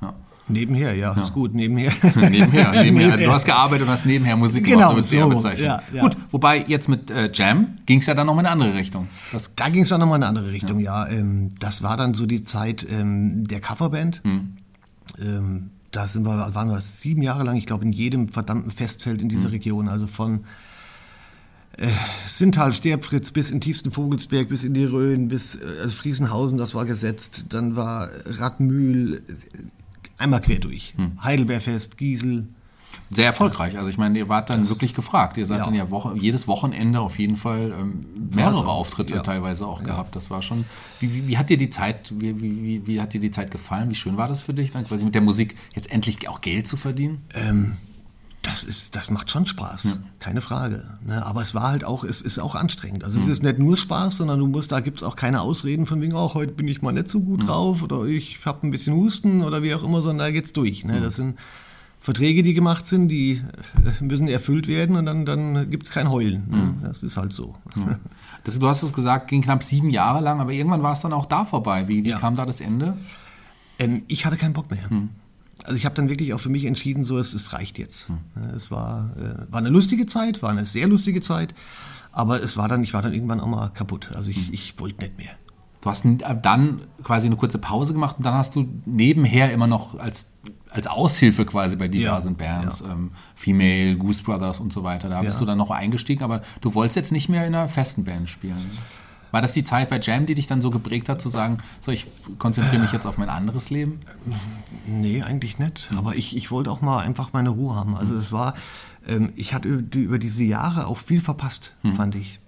Ja. 0.00 0.14
Nebenher. 0.50 0.94
Ja. 0.94 1.08
Ja. 1.08 1.14
Ja, 1.16 1.22
ist 1.22 1.32
gut, 1.32 1.54
nebenher. 1.54 1.92
nebenher, 2.16 2.82
nebenher. 2.82 3.12
Also 3.12 3.24
du 3.24 3.32
hast 3.32 3.44
gearbeitet 3.44 3.86
und 3.86 3.92
hast 3.92 4.04
nebenher 4.06 4.36
Musik 4.36 4.64
gemacht, 4.64 4.90
Genau, 4.90 5.02
sehr 5.02 5.22
so, 5.24 5.28
bezeichnet. 5.30 5.66
ja, 5.66 5.82
ja. 5.92 6.02
Gut, 6.02 6.16
wobei 6.30 6.64
jetzt 6.66 6.88
mit 6.88 7.10
äh, 7.10 7.30
Jam 7.32 7.78
ging 7.86 8.00
es 8.00 8.06
ja 8.06 8.14
dann 8.14 8.26
nochmal 8.26 8.44
in 8.44 8.46
eine 8.50 8.62
andere 8.64 8.78
Richtung. 8.78 9.08
Das, 9.32 9.54
Da 9.54 9.68
ging 9.68 9.82
es 9.82 9.88
dann 9.88 10.00
nochmal 10.00 10.18
in 10.18 10.22
eine 10.24 10.28
andere 10.38 10.52
Richtung, 10.52 10.80
ja. 10.80 11.08
ähm, 11.08 11.48
das 11.60 11.82
war 11.82 11.96
dann 11.96 12.14
so 12.14 12.26
die 12.26 12.42
Zeit 12.42 12.86
ähm, 12.90 13.44
der 13.44 13.60
Coverband. 13.60 14.22
Ähm, 14.24 15.70
da 15.90 16.06
sind 16.06 16.24
wir, 16.24 16.54
waren 16.54 16.68
wir 16.68 16.80
sieben 16.80 17.22
Jahre 17.22 17.44
lang, 17.44 17.56
ich 17.56 17.66
glaube, 17.66 17.84
in 17.84 17.92
jedem 17.92 18.28
verdammten 18.28 18.70
Festzelt 18.70 19.22
in 19.22 19.28
dieser 19.28 19.50
Region. 19.52 19.88
Also 19.88 20.06
von 20.06 20.44
äh, 21.78 21.86
Sintal, 22.26 22.72
Sterbfritz 22.74 23.30
bis 23.32 23.50
in 23.50 23.60
tiefsten 23.60 23.90
Vogelsberg, 23.90 24.48
bis 24.48 24.64
in 24.64 24.74
die 24.74 24.84
Rhön, 24.84 25.28
bis 25.28 25.54
äh, 25.54 25.60
also 25.82 25.90
Friesenhausen, 25.96 26.58
das 26.58 26.74
war 26.74 26.84
gesetzt. 26.84 27.46
Dann 27.50 27.76
war 27.76 28.08
Radmühl, 28.26 29.22
einmal 30.18 30.40
quer 30.40 30.58
durch. 30.58 30.94
Heidelbergfest, 31.22 31.96
Giesel. 31.98 32.48
sehr 33.10 33.26
erfolgreich. 33.26 33.76
Also 33.76 33.88
ich 33.88 33.98
meine, 33.98 34.18
ihr 34.18 34.28
wart 34.28 34.50
dann 34.50 34.68
wirklich 34.68 34.94
gefragt. 34.94 35.36
Ihr 35.38 35.46
seid 35.46 35.58
ja. 35.58 35.64
dann 35.64 35.74
ja 35.74 35.90
Woche, 35.90 36.14
jedes 36.16 36.46
Wochenende 36.48 37.00
auf 37.00 37.18
jeden 37.18 37.36
Fall 37.36 37.72
ähm, 37.78 38.04
mehrere 38.34 38.54
so. 38.54 38.64
Auftritte 38.64 39.14
Ja. 39.14 39.22
teilweise 39.22 39.66
auch 39.66 39.82
gehabt. 39.82 40.16
Das 40.16 40.30
war 40.30 40.42
schon. 40.42 40.64
Wie, 41.00 41.14
wie, 41.14 41.26
wie 41.28 41.38
hat 41.38 41.48
dir 41.50 41.58
die 41.58 41.70
Zeit, 41.70 42.12
wie, 42.18 42.40
wie, 42.40 42.62
wie, 42.62 42.86
wie 42.86 43.00
hat 43.00 43.12
dir 43.14 43.20
die 43.20 43.30
Zeit 43.30 43.50
gefallen? 43.50 43.90
Wie 43.90 43.94
schön 43.94 44.16
war 44.16 44.28
das 44.28 44.42
für 44.42 44.54
dich, 44.54 44.72
dann 44.72 44.84
quasi 44.86 45.04
mit 45.04 45.14
der 45.14 45.22
Musik 45.22 45.54
jetzt 45.74 45.90
endlich 45.90 46.28
auch 46.28 46.40
Geld 46.40 46.66
zu 46.68 46.76
verdienen? 46.76 47.22
Ähm, 47.34 47.76
das, 48.48 48.64
ist, 48.64 48.96
das 48.96 49.10
macht 49.10 49.30
schon 49.30 49.46
Spaß, 49.46 49.98
keine 50.18 50.40
Frage. 50.40 50.84
Ne? 51.06 51.24
Aber 51.24 51.42
es 51.42 51.54
war 51.54 51.68
halt 51.70 51.84
auch, 51.84 52.02
es 52.04 52.20
ist 52.20 52.38
auch 52.38 52.54
anstrengend. 52.54 53.04
Also 53.04 53.20
es 53.20 53.28
ist 53.28 53.42
nicht 53.42 53.58
nur 53.58 53.76
Spaß, 53.76 54.16
sondern 54.18 54.38
du 54.40 54.46
musst, 54.46 54.72
da 54.72 54.80
gibt 54.80 54.98
es 54.98 55.02
auch 55.02 55.16
keine 55.16 55.40
Ausreden 55.40 55.86
von 55.86 56.00
wegen, 56.00 56.14
oh, 56.14 56.34
heute 56.34 56.52
bin 56.52 56.66
ich 56.68 56.82
mal 56.82 56.92
nicht 56.92 57.08
so 57.08 57.20
gut 57.20 57.46
drauf 57.46 57.82
oder 57.82 58.04
ich 58.04 58.44
habe 58.44 58.66
ein 58.66 58.70
bisschen 58.70 58.94
Husten 58.94 59.42
oder 59.44 59.62
wie 59.62 59.74
auch 59.74 59.82
immer, 59.84 60.02
sondern 60.02 60.26
da 60.26 60.30
geht's 60.32 60.52
durch. 60.52 60.84
Ne? 60.84 61.00
Das 61.00 61.16
sind 61.16 61.38
Verträge, 62.00 62.42
die 62.44 62.54
gemacht 62.54 62.86
sind, 62.86 63.08
die 63.08 63.42
äh, 64.00 64.04
müssen 64.04 64.28
erfüllt 64.28 64.68
werden 64.68 64.96
und 64.96 65.04
dann, 65.06 65.26
dann 65.26 65.68
gibt 65.68 65.86
es 65.86 65.90
kein 65.92 66.10
Heulen. 66.10 66.48
Ne? 66.48 66.74
Das 66.88 67.02
ist 67.02 67.16
halt 67.16 67.32
so. 67.32 67.54
Das, 68.44 68.56
du 68.58 68.68
hast 68.68 68.82
es 68.84 68.92
gesagt, 68.94 69.28
ging 69.28 69.42
knapp 69.42 69.62
sieben 69.64 69.90
Jahre 69.90 70.22
lang, 70.22 70.40
aber 70.40 70.52
irgendwann 70.52 70.82
war 70.82 70.92
es 70.92 71.00
dann 71.00 71.12
auch 71.12 71.26
da 71.26 71.44
vorbei. 71.44 71.88
Wie, 71.88 72.04
wie 72.04 72.10
Ja. 72.10 72.18
kam 72.20 72.36
da 72.36 72.46
das 72.46 72.60
Ende? 72.60 72.96
Ähm, 73.80 74.04
ich 74.06 74.24
hatte 74.24 74.36
keinen 74.36 74.52
Bock 74.54 74.70
mehr. 74.70 74.88
Also 75.64 75.76
ich 75.76 75.84
habe 75.84 75.94
dann 75.94 76.08
wirklich 76.08 76.32
auch 76.34 76.40
für 76.40 76.48
mich 76.50 76.64
entschieden, 76.64 77.04
so 77.04 77.18
es, 77.18 77.34
es 77.34 77.52
reicht 77.52 77.78
jetzt. 77.78 78.10
Äh, 78.36 78.54
Es 78.56 78.70
war, 78.70 79.10
äh, 79.16 79.50
war 79.52 79.58
eine 79.58 79.70
lustige 79.70 80.06
Zeit, 80.06 80.42
war 80.42 80.50
eine 80.50 80.66
sehr 80.66 80.86
lustige 80.88 81.20
Zeit, 81.20 81.54
aber 82.12 82.42
es 82.42 82.56
war 82.56 82.68
dann, 82.68 82.82
ich 82.84 82.94
war 82.94 83.02
dann 83.02 83.12
irgendwann 83.14 83.40
auch 83.40 83.46
mal 83.46 83.68
kaputt. 83.68 84.10
Also 84.14 84.30
ich, 84.30 84.52
ich 84.52 84.78
wollte 84.80 85.00
nicht 85.02 85.18
mehr. 85.18 85.30
Du 85.80 85.90
hast 85.90 86.04
n- 86.04 86.18
dann 86.42 86.82
quasi 87.04 87.26
eine 87.26 87.36
kurze 87.36 87.58
Pause 87.58 87.92
gemacht 87.92 88.16
und 88.18 88.24
dann 88.26 88.34
hast 88.34 88.56
du 88.56 88.68
nebenher 88.84 89.52
immer 89.52 89.68
noch 89.68 89.96
als, 89.98 90.28
als 90.70 90.86
Aushilfe 90.88 91.44
quasi 91.46 91.76
bei 91.76 91.86
diversen 91.88 92.36
Ja, 92.40 92.60
Bands, 92.60 92.80
ähm, 92.80 93.12
Female, 93.36 93.96
Goose 93.96 94.22
Brothers 94.24 94.58
und 94.58 94.72
so 94.72 94.82
weiter, 94.82 95.08
da 95.08 95.20
bist 95.20 95.34
Ja. 95.34 95.38
du 95.40 95.44
dann 95.46 95.58
noch 95.58 95.70
eingestiegen, 95.70 96.24
aber 96.24 96.42
du 96.60 96.74
wolltest 96.74 96.96
jetzt 96.96 97.12
nicht 97.12 97.28
mehr 97.28 97.46
in 97.46 97.54
einer 97.54 97.68
festen 97.68 98.04
Band 98.04 98.28
spielen. 98.28 98.70
War 99.30 99.42
das 99.42 99.52
die 99.52 99.64
Zeit 99.64 99.90
bei 99.90 99.98
Jam, 100.00 100.26
die 100.26 100.34
dich 100.34 100.46
dann 100.46 100.62
so 100.62 100.70
geprägt 100.70 101.08
hat, 101.08 101.20
zu 101.20 101.28
sagen, 101.28 101.58
so 101.80 101.90
ich 101.92 102.06
konzentriere 102.38 102.80
mich 102.82 102.92
jetzt 102.92 103.06
auf 103.06 103.18
mein 103.18 103.28
anderes 103.28 103.70
Leben? 103.70 104.00
Nee, 104.86 105.22
eigentlich 105.22 105.58
nicht. 105.58 105.90
Aber 105.96 106.14
ich, 106.16 106.36
ich 106.36 106.50
wollte 106.50 106.70
auch 106.70 106.80
mal 106.80 107.00
einfach 107.00 107.32
meine 107.32 107.50
Ruhe 107.50 107.74
haben. 107.74 107.94
Also 107.96 108.14
es 108.14 108.32
war, 108.32 108.54
ähm, 109.06 109.32
ich 109.36 109.52
hatte 109.54 109.68
über, 109.68 109.82
die- 109.82 110.02
über 110.02 110.18
diese 110.18 110.44
Jahre 110.44 110.86
auch 110.86 110.96
viel 110.98 111.20
verpasst, 111.20 111.72
fand 111.96 112.14
ich. 112.14 112.40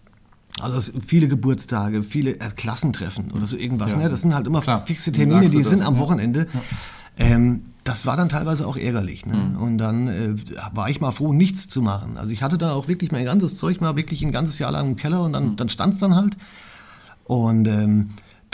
Also 0.61 0.93
viele 1.07 1.29
Geburtstage, 1.29 2.03
viele 2.03 2.33
äh, 2.41 2.51
Klassentreffen 2.57 3.31
oder 3.33 3.47
so 3.47 3.57
irgendwas. 3.57 3.93
Ja. 3.93 3.99
Ne? 3.99 4.09
Das 4.09 4.23
sind 4.23 4.35
halt 4.35 4.47
immer 4.47 4.61
Klar. 4.61 4.85
fixe 4.85 5.13
Termine, 5.13 5.49
die 5.49 5.59
das, 5.63 5.69
sind 5.71 5.83
am 5.83 5.95
ja. 5.95 6.01
Wochenende. 6.01 6.49
Ähm, 7.17 7.63
das 7.85 8.07
war 8.07 8.17
dann 8.17 8.29
teilweise 8.29 8.67
auch 8.67 8.77
ärgerlich. 8.77 9.27
Ne? 9.27 9.35
Mhm. 9.37 9.57
Und 9.57 9.79
dann 9.79 10.09
äh, 10.09 10.35
war 10.75 10.89
ich 10.91 11.01
mal 11.01 11.13
froh, 11.13 11.33
nichts 11.33 11.69
zu 11.69 11.83
machen. 11.83 12.17
Also 12.17 12.31
ich 12.31 12.43
hatte 12.43 12.57
da 12.59 12.73
auch 12.73 12.89
wirklich 12.89 13.13
mein 13.13 13.25
ganzes 13.25 13.57
Zeug 13.59 13.81
mal 13.81 13.97
wirklich 13.97 14.23
ein 14.23 14.33
ganzes 14.33 14.59
Jahr 14.59 14.73
lang 14.73 14.89
im 14.91 14.97
Keller 14.97 15.23
und 15.23 15.31
Mhm. 15.31 15.35
dann, 15.35 15.57
dann 15.57 15.69
stand 15.69 15.95
es 15.95 16.01
dann 16.01 16.15
halt. 16.15 16.37
Und 17.31 17.69
ähm, 17.69 18.09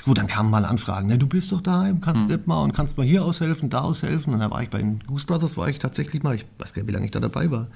gut, 0.05 0.19
dann 0.19 0.27
kamen 0.27 0.51
mal 0.51 0.67
Anfragen, 0.67 1.09
ne, 1.09 1.17
du 1.17 1.27
bist 1.27 1.51
doch 1.51 1.63
daheim, 1.63 2.03
kannst 2.03 2.29
Mhm. 2.29 2.35
nicht 2.35 2.47
mal 2.47 2.63
und 2.63 2.75
kannst 2.75 2.99
mal 2.99 3.07
hier 3.07 3.25
aushelfen, 3.25 3.71
da 3.71 3.81
aushelfen. 3.81 4.35
Und 4.35 4.41
dann 4.41 4.51
war 4.51 4.63
ich 4.63 4.69
bei 4.69 4.77
den 4.77 5.01
Goose 5.07 5.25
Brothers, 5.25 5.57
war 5.57 5.69
ich 5.69 5.79
tatsächlich 5.79 6.23
mal, 6.23 6.35
ich 6.35 6.45
weiß 6.59 6.75
gar 6.75 6.83
nicht, 6.83 6.89
wie 6.89 6.93
lange 6.93 7.07
ich 7.07 7.11
da 7.11 7.19
dabei 7.21 7.51
war, 7.51 7.69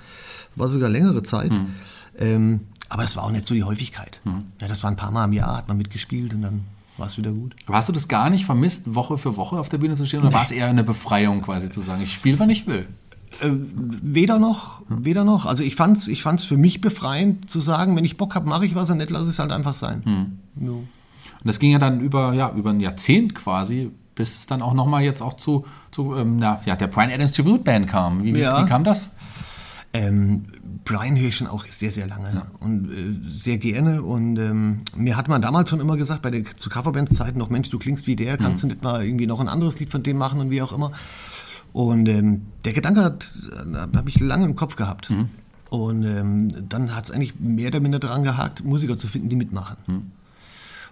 war 0.56 0.68
sogar 0.68 0.90
längere 0.90 1.22
Zeit. 1.22 1.52
Mhm. 1.52 1.66
Ähm, 2.18 2.60
aber 2.90 3.02
das 3.02 3.16
war 3.16 3.24
auch 3.24 3.30
nicht 3.30 3.46
so 3.46 3.54
die 3.54 3.64
Häufigkeit. 3.64 4.20
Ja, 4.60 4.68
das 4.68 4.82
war 4.82 4.90
ein 4.90 4.96
paar 4.96 5.10
Mal 5.10 5.24
im 5.24 5.32
Jahr, 5.32 5.56
hat 5.56 5.68
man 5.68 5.78
mitgespielt 5.78 6.34
und 6.34 6.42
dann 6.42 6.64
war 6.98 7.06
es 7.06 7.16
wieder 7.16 7.32
gut. 7.32 7.54
Aber 7.66 7.78
hast 7.78 7.88
du 7.88 7.92
das 7.94 8.06
gar 8.06 8.28
nicht 8.28 8.44
vermisst, 8.44 8.94
Woche 8.94 9.16
für 9.16 9.38
Woche 9.38 9.58
auf 9.58 9.70
der 9.70 9.78
Bühne 9.78 9.96
zu 9.96 10.04
stehen? 10.04 10.20
Oder 10.20 10.34
war 10.34 10.42
es 10.42 10.50
eher 10.50 10.66
eine 10.68 10.84
Befreiung 10.84 11.40
quasi 11.40 11.70
zu 11.70 11.80
sagen, 11.80 12.02
ich 12.02 12.12
spiele, 12.12 12.38
wann 12.38 12.50
ich 12.50 12.66
will? 12.66 12.86
Äh, 13.40 13.48
weder 13.50 14.38
noch, 14.38 14.82
weder 14.88 15.24
noch. 15.24 15.46
Also 15.46 15.62
ich 15.62 15.76
fand's, 15.76 16.08
ich 16.08 16.22
fand's 16.22 16.44
für 16.44 16.56
mich 16.56 16.80
befreiend 16.80 17.48
zu 17.50 17.60
sagen, 17.60 17.94
wenn 17.96 18.04
ich 18.04 18.16
Bock 18.16 18.34
habe, 18.34 18.48
mache 18.48 18.66
ich 18.66 18.74
was 18.74 18.90
und 18.90 18.98
nicht, 18.98 19.10
lasse 19.10 19.30
es 19.30 19.38
halt 19.38 19.52
einfach 19.52 19.74
sein. 19.74 20.38
Ja. 20.60 20.70
Und 20.70 20.88
das 21.44 21.58
ging 21.58 21.70
ja 21.70 21.78
dann 21.78 22.00
über, 22.00 22.32
ja, 22.34 22.52
über 22.52 22.70
ein 22.70 22.80
Jahrzehnt 22.80 23.34
quasi, 23.34 23.90
bis 24.14 24.36
es 24.38 24.46
dann 24.46 24.60
auch 24.62 24.74
nochmal 24.74 25.02
jetzt 25.02 25.22
auch 25.22 25.34
zu, 25.34 25.64
zu 25.92 26.14
ähm, 26.16 26.36
na, 26.36 26.60
ja, 26.66 26.76
der 26.76 26.88
Brian 26.88 27.10
Adams 27.10 27.32
Tribute 27.32 27.64
Band 27.64 27.86
kam. 27.88 28.22
Wie, 28.24 28.32
Ja. 28.32 28.62
wie 28.62 28.68
kam 28.68 28.84
das? 28.84 29.12
Ähm, 29.92 30.44
Brian 30.84 31.16
höre 31.16 31.28
ich 31.28 31.36
schon 31.36 31.46
auch 31.46 31.66
sehr, 31.68 31.90
sehr 31.90 32.06
lange 32.06 32.46
und 32.60 32.90
äh, 32.90 33.28
sehr 33.28 33.58
gerne. 33.58 34.02
Und 34.02 34.38
ähm, 34.38 34.80
mir 34.96 35.16
hat 35.16 35.28
man 35.28 35.40
damals 35.42 35.70
schon 35.70 35.80
immer 35.80 35.96
gesagt, 35.96 36.22
bei 36.22 36.30
den 36.30 36.46
zu 36.56 36.68
Coverbands-Zeiten 36.70 37.38
noch, 37.38 37.50
Mensch, 37.50 37.70
du 37.70 37.78
klingst 37.78 38.06
wie 38.06 38.16
der, 38.16 38.36
kannst 38.36 38.62
du 38.62 38.66
nicht 38.66 38.82
mal 38.82 39.04
irgendwie 39.04 39.26
noch 39.26 39.40
ein 39.40 39.48
anderes 39.48 39.78
Lied 39.80 39.90
von 39.90 40.02
dem 40.02 40.16
machen 40.16 40.40
und 40.40 40.50
wie 40.50 40.62
auch 40.62 40.72
immer. 40.72 40.92
Und 41.72 42.08
ähm, 42.08 42.42
der 42.64 42.72
Gedanke 42.72 43.02
hat, 43.04 43.24
äh, 43.52 43.96
habe 43.96 44.08
ich 44.08 44.18
lange 44.20 44.44
im 44.44 44.56
Kopf 44.56 44.76
gehabt. 44.76 45.10
Und 45.68 46.02
ähm, 46.04 46.48
dann 46.68 46.94
hat 46.96 47.04
es 47.04 47.10
eigentlich 47.10 47.38
mehr 47.38 47.68
oder 47.68 47.80
minder 47.80 48.00
daran 48.00 48.24
gehakt, 48.24 48.64
Musiker 48.64 48.98
zu 48.98 49.06
finden, 49.06 49.28
die 49.28 49.36
mitmachen. 49.36 49.76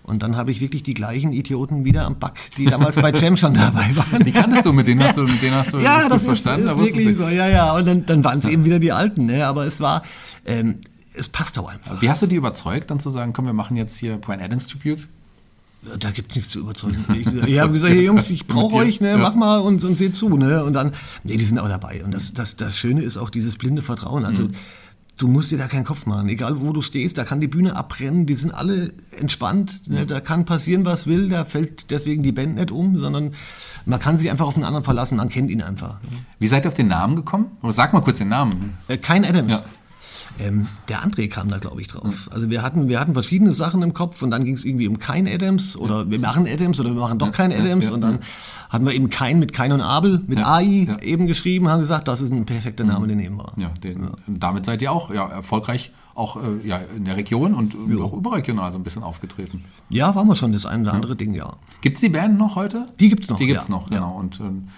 Und 0.05 0.23
dann 0.23 0.37
habe 0.37 0.51
ich 0.53 0.61
wirklich 0.61 0.83
die 0.85 0.95
gleichen 0.95 1.33
Idioten 1.33 1.85
wieder 1.85 2.07
am 2.07 2.19
Back, 2.19 2.51
die 2.57 2.65
damals 2.65 2.97
bei 2.97 3.13
Jam 3.13 3.37
schon 3.37 3.55
dabei 3.55 3.95
waren. 3.95 4.25
Die 4.25 4.33
kanntest 4.33 4.65
du, 4.65 4.73
mit 4.73 4.87
denen 4.87 5.03
hast 5.03 5.17
du, 5.17 5.23
mit 5.25 5.43
denen 5.43 5.55
hast 5.55 5.73
du 5.73 5.79
Ja, 5.81 6.03
gut 6.03 6.13
das 6.13 6.23
ist, 6.23 6.27
verstanden. 6.27 6.65
da 6.67 6.73
ist 6.73 6.79
wusstest 6.79 6.97
wirklich 6.97 7.17
so, 7.17 7.29
ja, 7.29 7.49
ja. 7.49 7.75
Und 7.75 7.87
dann, 7.87 8.07
dann 8.07 8.25
waren 8.25 8.39
es 8.39 8.47
eben 8.47 8.65
wieder 8.65 8.79
die 8.79 8.93
Alten, 8.93 9.27
ne? 9.27 9.47
aber 9.47 9.67
es 9.67 9.81
war, 9.81 10.03
ähm, 10.47 10.79
es 11.13 11.29
passt 11.29 11.59
auch 11.59 11.69
einfach. 11.71 12.01
Wie 12.01 12.09
hast 12.09 12.23
du 12.23 12.27
die 12.27 12.37
überzeugt, 12.37 12.91
dann 12.91 13.01
zu 13.01 13.11
sagen, 13.11 13.33
komm, 13.33 13.47
wir 13.47 13.53
machen 13.53 13.77
jetzt 13.77 13.99
hier 13.99 14.17
Brian 14.17 14.41
Adams 14.41 14.67
Tribute? 14.69 15.09
Da 15.99 16.11
gibt 16.11 16.31
es 16.31 16.37
nichts 16.37 16.51
zu 16.51 16.61
überzeugen. 16.61 17.05
Ich, 17.15 17.27
ich 17.27 17.59
habe 17.61 17.73
gesagt, 17.73 17.93
hey 17.93 18.05
Jungs, 18.05 18.29
ich 18.31 18.47
brauche 18.47 18.77
euch, 18.77 19.01
ne? 19.01 19.11
ja. 19.11 19.17
mach 19.17 19.35
mal 19.35 19.59
und, 19.59 19.83
und 19.85 19.97
seht 19.97 20.15
zu. 20.15 20.29
Ne? 20.37 20.65
Und 20.65 20.73
dann, 20.73 20.93
nee, 21.25 21.37
die 21.37 21.45
sind 21.45 21.59
auch 21.59 21.69
dabei. 21.69 22.05
Und 22.05 22.13
das, 22.13 22.35
das, 22.35 22.57
das 22.57 22.77
Schöne 22.77 23.03
ist 23.03 23.17
auch 23.17 23.31
dieses 23.31 23.57
blinde 23.57 23.81
Vertrauen. 23.83 24.25
Also 24.25 24.45
Mhm. 24.45 24.55
du 25.19 25.29
musst 25.29 25.51
dir 25.51 25.59
da 25.59 25.67
keinen 25.69 25.85
Kopf 25.85 26.05
machen. 26.07 26.29
Egal 26.29 26.61
wo 26.61 26.73
du 26.73 26.83
stehst, 26.83 27.17
da 27.17 27.25
kann 27.25 27.41
die 27.41 27.49
Bühne 27.49 27.77
abbrennen, 27.77 28.27
die 28.27 28.35
sind 28.35 28.53
alle 28.53 28.93
entspannt. 29.19 29.89
Ne? 29.89 30.05
Da 30.07 30.21
kann 30.21 30.45
passieren, 30.45 30.85
was 30.85 31.07
will, 31.07 31.29
da 31.29 31.45
fällt 31.45 31.91
deswegen 31.91 32.23
die 32.23 32.33
Band 32.33 32.57
nicht 32.57 32.71
um, 32.73 32.99
sondern 32.99 33.35
man 33.87 34.01
kann 34.01 34.19
sich 34.19 34.31
einfach 34.31 34.47
auf 34.47 34.55
den 34.55 34.65
anderen 34.65 34.85
verlassen, 34.85 35.17
man 35.17 35.29
kennt 35.29 35.51
ihn 35.51 35.63
einfach. 35.63 35.99
Wie 36.39 36.49
seid 36.49 36.65
ihr 36.67 36.69
auf 36.69 36.75
den 36.75 36.89
Namen 36.89 37.17
gekommen? 37.17 37.47
Oder 37.63 37.73
sag 37.73 37.93
mal 37.93 38.01
kurz 38.03 38.19
den 38.19 38.29
Namen. 38.29 38.75
Äh, 38.89 38.99
kein 38.99 39.25
Adams. 39.25 39.53
Ja. 39.53 39.63
Ähm, 40.39 40.69
der 40.89 41.03
André 41.03 41.29
kam 41.29 41.49
da, 41.49 41.59
glaube 41.59 41.81
ich, 41.81 41.89
drauf. 41.89 42.29
Also 42.33 42.51
wir 42.51 42.63
hatten, 42.63 42.89
wir 42.89 43.01
hatten 43.01 43.13
verschiedene 43.13 43.53
Sachen 43.53 43.83
im 43.83 43.93
Kopf 43.93 44.23
und 44.23 44.31
dann 44.31 44.45
ging 44.45 44.55
es 44.55 44.65
irgendwie 44.65 44.89
um 44.89 44.99
kein 44.99 45.27
Adams 45.27 45.77
oder 45.77 46.11
wir 46.11 46.19
machen 46.19 46.47
Adams 46.47 46.79
oder 46.81 46.91
wir 46.91 47.01
machen 47.01 47.19
doch 47.19 47.33
kein 47.33 47.53
Adams 47.53 47.89
ja, 47.89 47.95
und 47.95 48.01
dann 48.01 48.21
hatten 48.69 48.87
wir 48.87 48.93
eben 48.93 49.11
kein 49.11 49.39
mit 49.39 49.53
Kein 49.53 49.73
und 49.73 49.81
Abel, 49.81 50.23
mit 50.27 50.39
Ja, 50.39 50.55
AI 50.55 50.63
ja. 50.63 50.99
eben 51.01 51.27
geschrieben, 51.27 51.69
haben 51.69 51.81
gesagt, 51.81 52.09
das 52.09 52.21
ist 52.21 52.33
ein 52.33 52.47
perfekter 52.47 52.85
Name, 52.85 53.07
den 53.07 53.19
nehmen 53.19 53.37
wir. 53.37 53.53
Ja, 53.57 53.71
den, 53.83 54.11
damit 54.27 54.67
seid 54.67 54.83
ihr 54.83 54.93
auch 54.93 55.13
ja, 55.13 55.27
erfolgreich 55.29 55.93
auch 56.19 56.37
äh, 56.37 56.67
ja, 56.67 56.81
in 56.97 57.05
der 57.05 57.17
Region 57.17 57.55
und 57.55 57.75
äh, 57.75 58.01
auch 58.03 58.13
überregional 58.13 58.73
so 58.73 58.79
ein 58.79 58.83
bisschen 58.83 59.05
aufgetreten. 59.05 59.65
Ja, 59.89 60.15
waren 60.15 60.27
wir 60.27 60.37
schon, 60.37 60.53
das 60.53 60.67
ein 60.67 60.83
oder 60.83 60.93
andere 60.93 61.15
Ding, 61.15 61.33
ja. 61.33 61.53
Gibt 61.81 61.97
es 61.97 62.01
die 62.01 62.09
Band 62.09 62.37
noch 62.37 62.57
heute? 62.57 62.87
Die 62.99 63.09
gibt's 63.09 63.29
noch, 63.29 63.39
Die 63.39 63.47
gibt's 63.47 63.69
ja. 63.69 63.75
noch, 63.75 63.89
genau. 63.89 64.17
Und 64.17 64.41
ähm, 64.41 64.69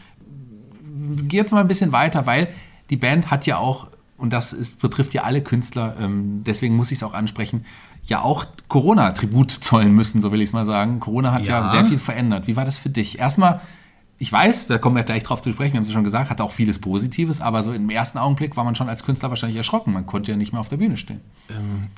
geh 1.28 1.38
jetzt 1.38 1.50
mal 1.52 1.62
ein 1.62 1.68
bisschen 1.68 1.92
weiter, 1.92 2.26
weil 2.26 2.48
die 2.90 2.96
Band 2.96 3.30
hat 3.30 3.46
ja 3.46 3.56
auch, 3.58 3.88
und 4.20 4.32
das 4.32 4.52
ist, 4.52 4.80
betrifft 4.80 5.12
ja 5.14 5.22
alle 5.22 5.42
Künstler, 5.42 5.96
ähm, 5.98 6.42
deswegen 6.44 6.76
muss 6.76 6.90
ich 6.92 6.98
es 6.98 7.02
auch 7.02 7.14
ansprechen, 7.14 7.64
ja 8.04 8.22
auch 8.22 8.44
Corona-Tribut 8.68 9.50
zollen 9.50 9.92
müssen, 9.92 10.20
so 10.22 10.32
will 10.32 10.40
ich 10.40 10.50
es 10.50 10.52
mal 10.52 10.64
sagen. 10.64 11.00
Corona 11.00 11.32
hat 11.32 11.46
ja. 11.46 11.60
Ja. 11.64 11.70
sehr 11.70 11.84
viel 11.84 11.98
verändert. 11.98 12.46
Wie 12.46 12.56
war 12.56 12.64
das 12.64 12.78
für 12.78 12.90
dich? 12.90 13.18
Erstmal, 13.18 13.60
ich 14.18 14.30
weiß, 14.32 14.66
da 14.66 14.78
kommen 14.78 14.96
wir 14.96 15.02
gleich 15.02 15.22
drauf 15.22 15.40
zu 15.42 15.50
sprechen, 15.52 15.72
wir 15.72 15.78
haben 15.78 15.82
es 15.84 15.88
ja 15.88 15.94
schon 15.94 16.04
gesagt, 16.04 16.30
hat 16.30 16.40
auch 16.40 16.52
vieles 16.52 16.78
Positives, 16.78 17.40
aber 17.40 17.62
so 17.62 17.72
im 17.72 17.88
ersten 17.90 18.18
Augenblick 18.18 18.56
war 18.56 18.64
man 18.64 18.74
schon 18.74 18.88
als 18.88 19.02
Künstler 19.04 19.30
wahrscheinlich 19.30 19.56
erschrocken. 19.56 19.92
Man 19.92 20.06
konnte 20.06 20.30
ja 20.30 20.36
nicht 20.36 20.52
mehr 20.52 20.60
auf 20.60 20.68
der 20.68 20.76
Bühne 20.76 20.96
stehen. 20.96 21.20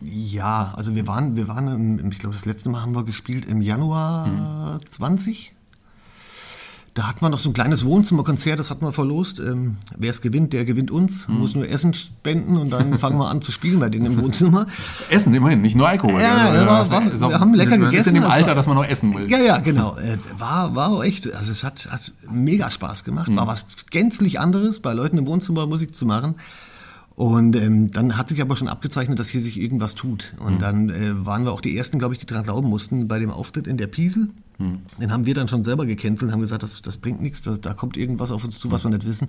Ja, 0.02 0.72
also 0.76 0.94
wir 0.94 1.06
waren, 1.06 1.36
wir 1.36 1.48
waren, 1.48 1.68
im, 1.98 2.10
ich 2.12 2.18
glaube, 2.18 2.34
das 2.34 2.44
letzte 2.44 2.68
Mal 2.68 2.82
haben 2.82 2.94
wir 2.94 3.04
gespielt 3.04 3.44
im 3.44 3.60
Januar 3.60 4.26
Mhm. 4.26 4.86
20. 4.86 5.52
Da 6.94 7.08
hatten 7.08 7.22
wir 7.22 7.30
noch 7.30 7.38
so 7.38 7.48
ein 7.48 7.54
kleines 7.54 7.86
Wohnzimmerkonzert, 7.86 8.58
das 8.58 8.68
hatten 8.68 8.84
wir 8.84 8.92
verlost. 8.92 9.40
Ähm, 9.40 9.76
Wer 9.96 10.10
es 10.10 10.20
gewinnt, 10.20 10.52
der 10.52 10.66
gewinnt 10.66 10.90
uns. 10.90 11.26
Mhm. 11.26 11.38
Muss 11.38 11.54
nur 11.54 11.66
Essen 11.66 11.94
spenden 11.94 12.58
und 12.58 12.68
dann 12.68 12.98
fangen 12.98 13.16
wir 13.16 13.30
an 13.30 13.40
zu 13.40 13.50
spielen 13.50 13.80
bei 13.80 13.88
denen 13.88 14.04
im 14.04 14.18
Wohnzimmer. 14.22 14.66
Essen 15.08 15.32
immerhin, 15.34 15.62
nicht 15.62 15.74
nur 15.74 15.88
Alkohol. 15.88 16.20
Ja, 16.20 16.34
Also, 16.34 16.54
ja, 16.58 16.66
war- 16.66 16.90
war- 16.90 17.18
so- 17.18 17.30
wir 17.30 17.40
haben 17.40 17.54
lecker 17.54 17.70
man 17.78 17.84
ist 17.84 17.90
gegessen, 17.92 18.10
in 18.16 18.22
dem 18.22 18.24
Alter, 18.30 18.48
war- 18.48 18.54
dass 18.56 18.66
man 18.66 18.76
noch 18.76 18.84
essen 18.86 19.14
will. 19.14 19.30
Ja, 19.30 19.38
ja, 19.38 19.58
genau. 19.60 19.96
Äh, 19.96 20.18
War, 20.36 20.74
war 20.74 20.90
auch 20.92 21.02
echt, 21.02 21.32
also 21.34 21.50
es 21.50 21.64
hat, 21.64 21.88
hat 21.90 22.12
mega 22.30 22.70
Spaß 22.70 23.04
gemacht. 23.04 23.30
Mhm. 23.30 23.36
War 23.36 23.46
was 23.46 23.66
gänzlich 23.90 24.38
anderes, 24.38 24.80
bei 24.80 24.92
Leuten 24.92 25.16
im 25.16 25.26
Wohnzimmer 25.26 25.66
Musik 25.66 25.94
zu 25.96 26.04
machen. 26.04 26.34
Und 27.14 27.56
ähm, 27.56 27.90
dann 27.90 28.16
hat 28.18 28.28
sich 28.28 28.40
aber 28.42 28.56
schon 28.56 28.68
abgezeichnet, 28.68 29.18
dass 29.18 29.28
hier 29.28 29.40
sich 29.40 29.58
irgendwas 29.60 29.94
tut. 29.94 30.34
Und 30.38 30.56
Mhm. 30.56 30.58
dann 30.60 30.88
äh, 30.90 31.24
waren 31.26 31.44
wir 31.44 31.52
auch 31.52 31.60
die 31.62 31.76
Ersten, 31.76 31.98
glaube 31.98 32.12
ich, 32.14 32.20
die 32.20 32.26
dran 32.26 32.42
glauben 32.44 32.68
mussten 32.68 33.08
bei 33.08 33.18
dem 33.18 33.30
Auftritt 33.30 33.66
in 33.66 33.76
der 33.78 33.86
Piesel. 33.86 34.28
Mhm. 34.62 34.80
Den 35.00 35.12
haben 35.12 35.26
wir 35.26 35.34
dann 35.34 35.48
schon 35.48 35.64
selber 35.64 35.86
gecancelt, 35.86 36.32
haben 36.32 36.40
gesagt, 36.40 36.62
das, 36.62 36.82
das 36.82 36.96
bringt 36.98 37.20
nichts, 37.20 37.42
das, 37.42 37.60
da 37.60 37.74
kommt 37.74 37.96
irgendwas 37.96 38.30
auf 38.30 38.44
uns 38.44 38.58
zu, 38.60 38.70
was 38.70 38.84
wir 38.84 38.90
nicht 38.90 39.06
wissen. 39.06 39.28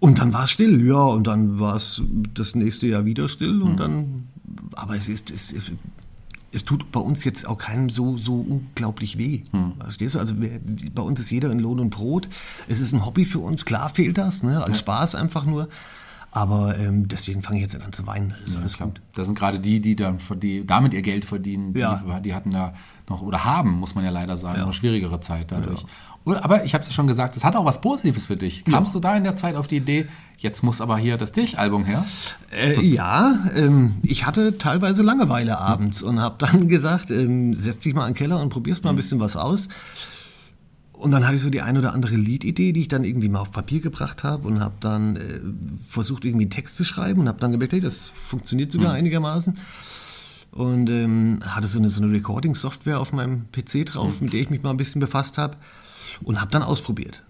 Und 0.00 0.20
dann 0.20 0.32
war 0.32 0.44
es 0.44 0.50
still, 0.50 0.86
ja, 0.86 1.02
und 1.02 1.26
dann 1.26 1.58
war 1.58 1.74
es 1.74 2.00
das 2.32 2.54
nächste 2.54 2.86
Jahr 2.86 3.04
wieder 3.04 3.28
still 3.28 3.62
und 3.62 3.78
dann, 3.78 4.28
aber 4.74 4.96
es 4.96 5.08
ist, 5.08 5.30
es, 5.32 5.52
es, 5.52 5.72
es 6.52 6.64
tut 6.64 6.92
bei 6.92 7.00
uns 7.00 7.24
jetzt 7.24 7.48
auch 7.48 7.58
keinem 7.58 7.90
so, 7.90 8.16
so 8.16 8.34
unglaublich 8.40 9.18
weh. 9.18 9.42
Verstehst 9.80 10.14
du? 10.14 10.20
Also 10.20 10.40
wir, 10.40 10.60
bei 10.94 11.02
uns 11.02 11.18
ist 11.18 11.30
jeder 11.30 11.50
in 11.50 11.58
Lohn 11.58 11.80
und 11.80 11.90
Brot. 11.90 12.28
Es 12.68 12.78
ist 12.78 12.92
ein 12.92 13.04
Hobby 13.04 13.24
für 13.24 13.40
uns, 13.40 13.64
klar 13.64 13.90
fehlt 13.90 14.18
das, 14.18 14.44
ne? 14.44 14.62
als 14.62 14.78
Spaß 14.78 15.16
einfach 15.16 15.44
nur. 15.44 15.68
Aber 16.30 16.78
ähm, 16.78 17.08
deswegen 17.08 17.42
fange 17.42 17.56
ich 17.58 17.62
jetzt 17.62 17.80
an 17.82 17.92
zu 17.92 18.06
weinen. 18.06 18.30
Das 18.30 18.40
ist 18.48 18.54
Ja, 18.54 18.60
alles 18.60 18.72
klar. 18.76 18.88
gut. 18.88 19.00
Das 19.14 19.26
sind 19.26 19.38
gerade 19.38 19.58
die, 19.60 19.80
die 19.80 19.96
dann 19.96 20.18
die, 20.42 20.66
damit 20.66 20.92
ihr 20.94 21.02
Geld 21.02 21.24
verdienen. 21.24 21.72
Die, 21.72 21.80
Ja. 21.80 22.02
die 22.22 22.34
hatten 22.34 22.50
da 22.50 22.74
noch 23.08 23.22
oder 23.22 23.44
haben, 23.44 23.72
muss 23.78 23.94
man 23.94 24.04
ja 24.04 24.10
leider 24.10 24.36
sagen, 24.36 24.60
noch 24.60 24.72
schwierigere 24.72 25.20
Zeit 25.20 25.50
dadurch. 25.50 25.84
Oder, 26.24 26.44
aber 26.44 26.64
ich 26.66 26.74
habe 26.74 26.82
es 26.82 26.88
ja 26.88 26.92
schon 26.94 27.06
gesagt, 27.06 27.36
es 27.38 27.44
hat 27.44 27.56
auch 27.56 27.64
was 27.64 27.80
Positives 27.80 28.26
für 28.26 28.36
dich. 28.36 28.64
Kamst 28.66 28.94
du 28.94 29.00
da 29.00 29.16
in 29.16 29.24
der 29.24 29.38
Zeit 29.38 29.56
auf 29.56 29.66
die 29.66 29.76
Idee, 29.78 30.06
jetzt 30.36 30.62
muss 30.62 30.82
aber 30.82 30.98
hier 30.98 31.16
das 31.16 31.32
Dich-Album 31.32 31.86
her? 31.86 32.04
Äh, 32.52 32.78
ja, 32.84 33.38
ähm, 33.56 33.94
ich 34.02 34.26
hatte 34.26 34.58
teilweise 34.58 35.02
Langeweile 35.02 35.58
abends 35.58 36.02
und 36.02 36.20
habe 36.20 36.34
dann 36.38 36.68
gesagt, 36.68 37.10
ähm, 37.10 37.54
setz 37.54 37.78
dich 37.84 37.94
mal 37.94 38.06
in 38.06 38.12
den 38.12 38.18
Keller 38.18 38.42
und 38.42 38.50
probierst 38.50 38.84
mal 38.84 38.90
ein 38.90 38.96
bisschen 38.96 39.20
was 39.20 39.36
aus. 39.36 39.68
Und 40.98 41.12
dann 41.12 41.24
hatte 41.24 41.36
ich 41.36 41.42
so 41.42 41.50
die 41.50 41.62
ein 41.62 41.78
oder 41.78 41.94
andere 41.94 42.16
Liedidee, 42.16 42.72
die 42.72 42.80
ich 42.80 42.88
dann 42.88 43.04
irgendwie 43.04 43.28
mal 43.28 43.38
auf 43.38 43.52
Papier 43.52 43.80
gebracht 43.80 44.24
habe 44.24 44.48
und 44.48 44.60
habe 44.60 44.74
dann 44.80 45.14
äh, 45.14 45.40
versucht, 45.88 46.24
irgendwie 46.24 46.44
einen 46.44 46.50
Text 46.50 46.74
zu 46.74 46.84
schreiben 46.84 47.20
und 47.20 47.28
habe 47.28 47.38
dann 47.38 47.52
gemerkt, 47.52 47.72
hey, 47.72 47.80
das 47.80 48.00
funktioniert 48.00 48.72
sogar 48.72 48.92
einigermaßen. 48.92 49.58
Und 50.50 50.90
ähm, 50.90 51.38
hatte 51.46 51.68
so 51.68 51.78
eine, 51.78 51.88
so 51.90 52.02
eine 52.02 52.12
Recording-Software 52.12 52.98
auf 52.98 53.12
meinem 53.12 53.44
PC 53.52 53.86
drauf, 53.86 54.20
mit 54.20 54.32
der 54.32 54.40
ich 54.40 54.50
mich 54.50 54.62
mal 54.62 54.70
ein 54.70 54.76
bisschen 54.76 55.00
befasst 55.00 55.38
habe 55.38 55.56
und 56.24 56.40
habe 56.40 56.50
dann 56.50 56.62
ausprobiert. 56.62 57.22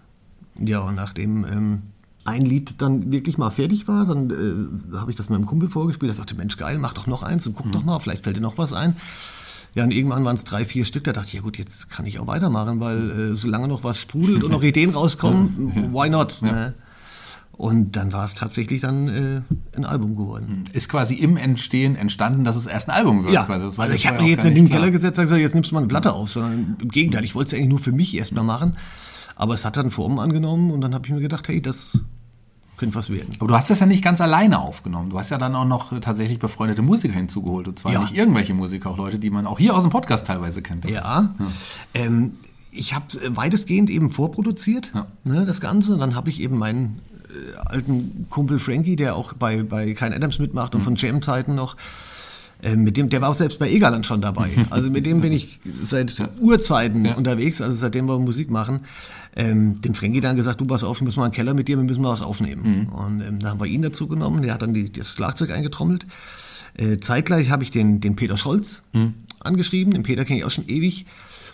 Ja, 0.59 0.79
und 0.79 0.95
nachdem 0.95 1.45
ähm, 1.45 1.81
ein 2.23 2.41
Lied 2.41 2.81
dann 2.81 3.11
wirklich 3.11 3.37
mal 3.37 3.51
fertig 3.51 3.87
war, 3.87 4.05
dann 4.05 4.31
äh, 4.31 4.97
habe 4.97 5.11
ich 5.11 5.17
das 5.17 5.29
meinem 5.29 5.45
Kumpel 5.45 5.69
vorgespielt. 5.69 6.11
Er 6.11 6.15
sagte, 6.15 6.33
Mensch, 6.33 6.57
geil, 6.57 6.79
mach 6.79 6.93
doch 6.93 7.05
noch 7.05 7.21
eins 7.21 7.45
und 7.45 7.55
guck 7.55 7.71
doch 7.71 7.83
mal, 7.83 7.99
vielleicht 7.99 8.23
fällt 8.23 8.37
dir 8.37 8.41
noch 8.41 8.57
was 8.57 8.73
ein. 8.73 8.95
Ja, 9.75 9.83
und 9.83 9.91
irgendwann 9.91 10.25
waren 10.25 10.35
es 10.35 10.43
drei, 10.43 10.65
vier 10.65 10.85
Stück. 10.85 11.03
Da 11.03 11.13
dachte 11.13 11.27
ich, 11.27 11.33
ja 11.33 11.41
gut, 11.41 11.57
jetzt 11.57 11.89
kann 11.89 12.05
ich 12.05 12.19
auch 12.19 12.27
weitermachen, 12.27 12.79
weil 12.79 13.11
äh, 13.11 13.33
solange 13.35 13.67
noch 13.67 13.83
was 13.83 13.99
sprudelt 13.99 14.43
und 14.43 14.51
noch 14.51 14.63
Ideen 14.63 14.91
rauskommen, 14.91 15.91
why 15.93 16.09
not? 16.09 16.41
Ne? 16.41 16.73
Und 17.51 17.97
dann 17.97 18.13
war 18.13 18.25
es 18.25 18.35
tatsächlich 18.35 18.81
dann 18.81 19.09
äh, 19.09 19.77
ein 19.77 19.83
Album 19.83 20.15
geworden. 20.15 20.63
Ist 20.71 20.87
quasi 20.87 21.15
im 21.15 21.35
Entstehen 21.35 21.97
entstanden, 21.97 22.45
dass 22.45 22.55
es 22.55 22.67
erst 22.67 22.87
ein 22.87 22.95
Album 22.95 23.25
wird. 23.25 23.33
Ja, 23.33 23.47
also 23.47 23.83
ich 23.93 24.07
habe 24.07 24.23
mir 24.23 24.29
jetzt 24.29 24.45
in 24.45 24.55
den 24.55 24.69
Keller 24.69 24.91
gesetzt 24.91 25.19
und 25.19 25.25
gesagt, 25.25 25.41
jetzt 25.41 25.55
nimmst 25.55 25.71
du 25.71 25.75
mal 25.75 25.81
eine 25.81 25.89
Platte 25.89 26.13
auf, 26.13 26.29
sondern 26.29 26.77
im 26.81 26.87
Gegenteil, 26.87 27.25
ich 27.25 27.35
wollte 27.35 27.49
es 27.49 27.53
eigentlich 27.55 27.69
nur 27.69 27.79
für 27.79 27.91
mich 27.91 28.15
erstmal 28.15 28.45
machen. 28.45 28.77
Aber 29.35 29.55
es 29.55 29.65
hat 29.65 29.75
dann 29.75 29.91
Formen 29.91 30.19
angenommen 30.19 30.71
und 30.71 30.79
dann 30.79 30.93
habe 30.93 31.05
ich 31.05 31.11
mir 31.11 31.19
gedacht, 31.19 31.49
hey, 31.49 31.61
das 31.61 31.99
könnte 32.79 32.95
was 32.95 33.11
werden. 33.11 33.29
Aber 33.37 33.47
du 33.49 33.53
hast 33.55 33.69
das 33.69 33.79
ja 33.81 33.85
nicht 33.85 34.03
ganz 34.03 34.19
alleine 34.21 34.57
aufgenommen. 34.59 35.11
Du 35.11 35.19
hast 35.19 35.29
ja 35.29 35.37
dann 35.37 35.53
auch 35.55 35.65
noch 35.65 35.99
tatsächlich 35.99 36.39
befreundete 36.39 36.81
Musiker 36.81 37.13
hinzugeholt. 37.13 37.67
Und 37.67 37.77
zwar 37.77 37.91
Ja. 37.93 38.01
nicht 38.01 38.15
irgendwelche 38.15 38.55
Musiker, 38.55 38.89
auch 38.89 38.97
Leute, 38.97 39.19
die 39.19 39.29
man 39.29 39.45
auch 39.45 39.59
hier 39.59 39.75
aus 39.75 39.83
dem 39.83 39.91
Podcast 39.91 40.25
teilweise 40.25 40.61
kennt. 40.63 40.85
Ja. 40.89 41.35
Ähm, 41.93 42.33
ich 42.71 42.93
habe 42.95 43.05
weitestgehend 43.35 43.89
eben 43.89 44.09
vorproduziert, 44.09 44.91
Ja. 44.95 45.07
ne, 45.23 45.45
das 45.45 45.61
Ganze. 45.61 45.93
Und 45.93 45.99
dann 45.99 46.15
habe 46.15 46.29
ich 46.29 46.41
eben 46.41 46.57
meinen 46.57 46.99
äh, 47.29 47.57
alten 47.67 48.25
Kumpel 48.31 48.57
Frankie, 48.57 48.95
der 48.95 49.15
auch 49.15 49.33
bei, 49.33 49.61
bei 49.61 49.93
Kein 49.93 50.13
Adams 50.13 50.39
mitmacht 50.39 50.73
Mhm. 50.73 50.79
und 50.79 50.83
von 50.85 50.95
Jam-Zeiten 50.95 51.53
noch. 51.55 51.75
äh, 52.61 52.75
Mit 52.75 52.97
dem, 52.97 53.07
der 53.09 53.21
war 53.21 53.29
auch 53.29 53.35
selbst 53.35 53.57
bei 53.59 53.69
Egaland 53.69 54.05
schon 54.05 54.19
dabei. 54.21 54.49
Also 54.69 54.89
mit 54.91 55.05
dem 55.05 55.21
bin 55.21 55.31
ich 55.31 55.59
seit 55.85 56.15
Urzeiten 56.41 57.05
Ja. 57.05 57.15
unterwegs, 57.15 57.61
also 57.61 57.77
seitdem 57.77 58.07
wir 58.07 58.19
Musik 58.19 58.49
machen. 58.49 58.81
Ähm, 59.35 59.79
dem 59.81 59.93
Frankie 59.93 60.21
dann 60.21 60.35
gesagt, 60.35 60.59
du 60.59 60.65
pass 60.65 60.83
auf, 60.83 60.99
wir 60.99 61.05
müssen 61.05 61.19
mal 61.19 61.25
einen 61.25 61.33
Keller 61.33 61.53
mit 61.53 61.67
dir, 61.67 61.77
wir 61.77 61.83
müssen 61.83 62.01
mal 62.01 62.11
was 62.11 62.21
aufnehmen. 62.21 62.87
Mhm. 62.87 62.89
Und 62.89 63.21
ähm, 63.21 63.39
da 63.39 63.49
haben 63.49 63.59
wir 63.59 63.67
ihn 63.67 63.81
dazu 63.81 64.07
genommen, 64.07 64.41
der 64.41 64.53
hat 64.53 64.61
dann 64.61 64.73
die, 64.73 64.91
das 64.91 65.09
Schlagzeug 65.09 65.51
eingetrommelt. 65.51 66.05
Äh, 66.77 66.99
zeitgleich 66.99 67.49
habe 67.49 67.63
ich 67.63 67.71
den, 67.71 68.01
den 68.01 68.15
Peter 68.15 68.37
Scholz 68.37 68.83
Mhm. 68.93 69.13
angeschrieben, 69.39 69.93
den 69.93 70.03
Peter 70.03 70.25
kenne 70.25 70.39
ich 70.39 70.45
auch 70.45 70.51
schon 70.51 70.67
ewig. 70.67 71.05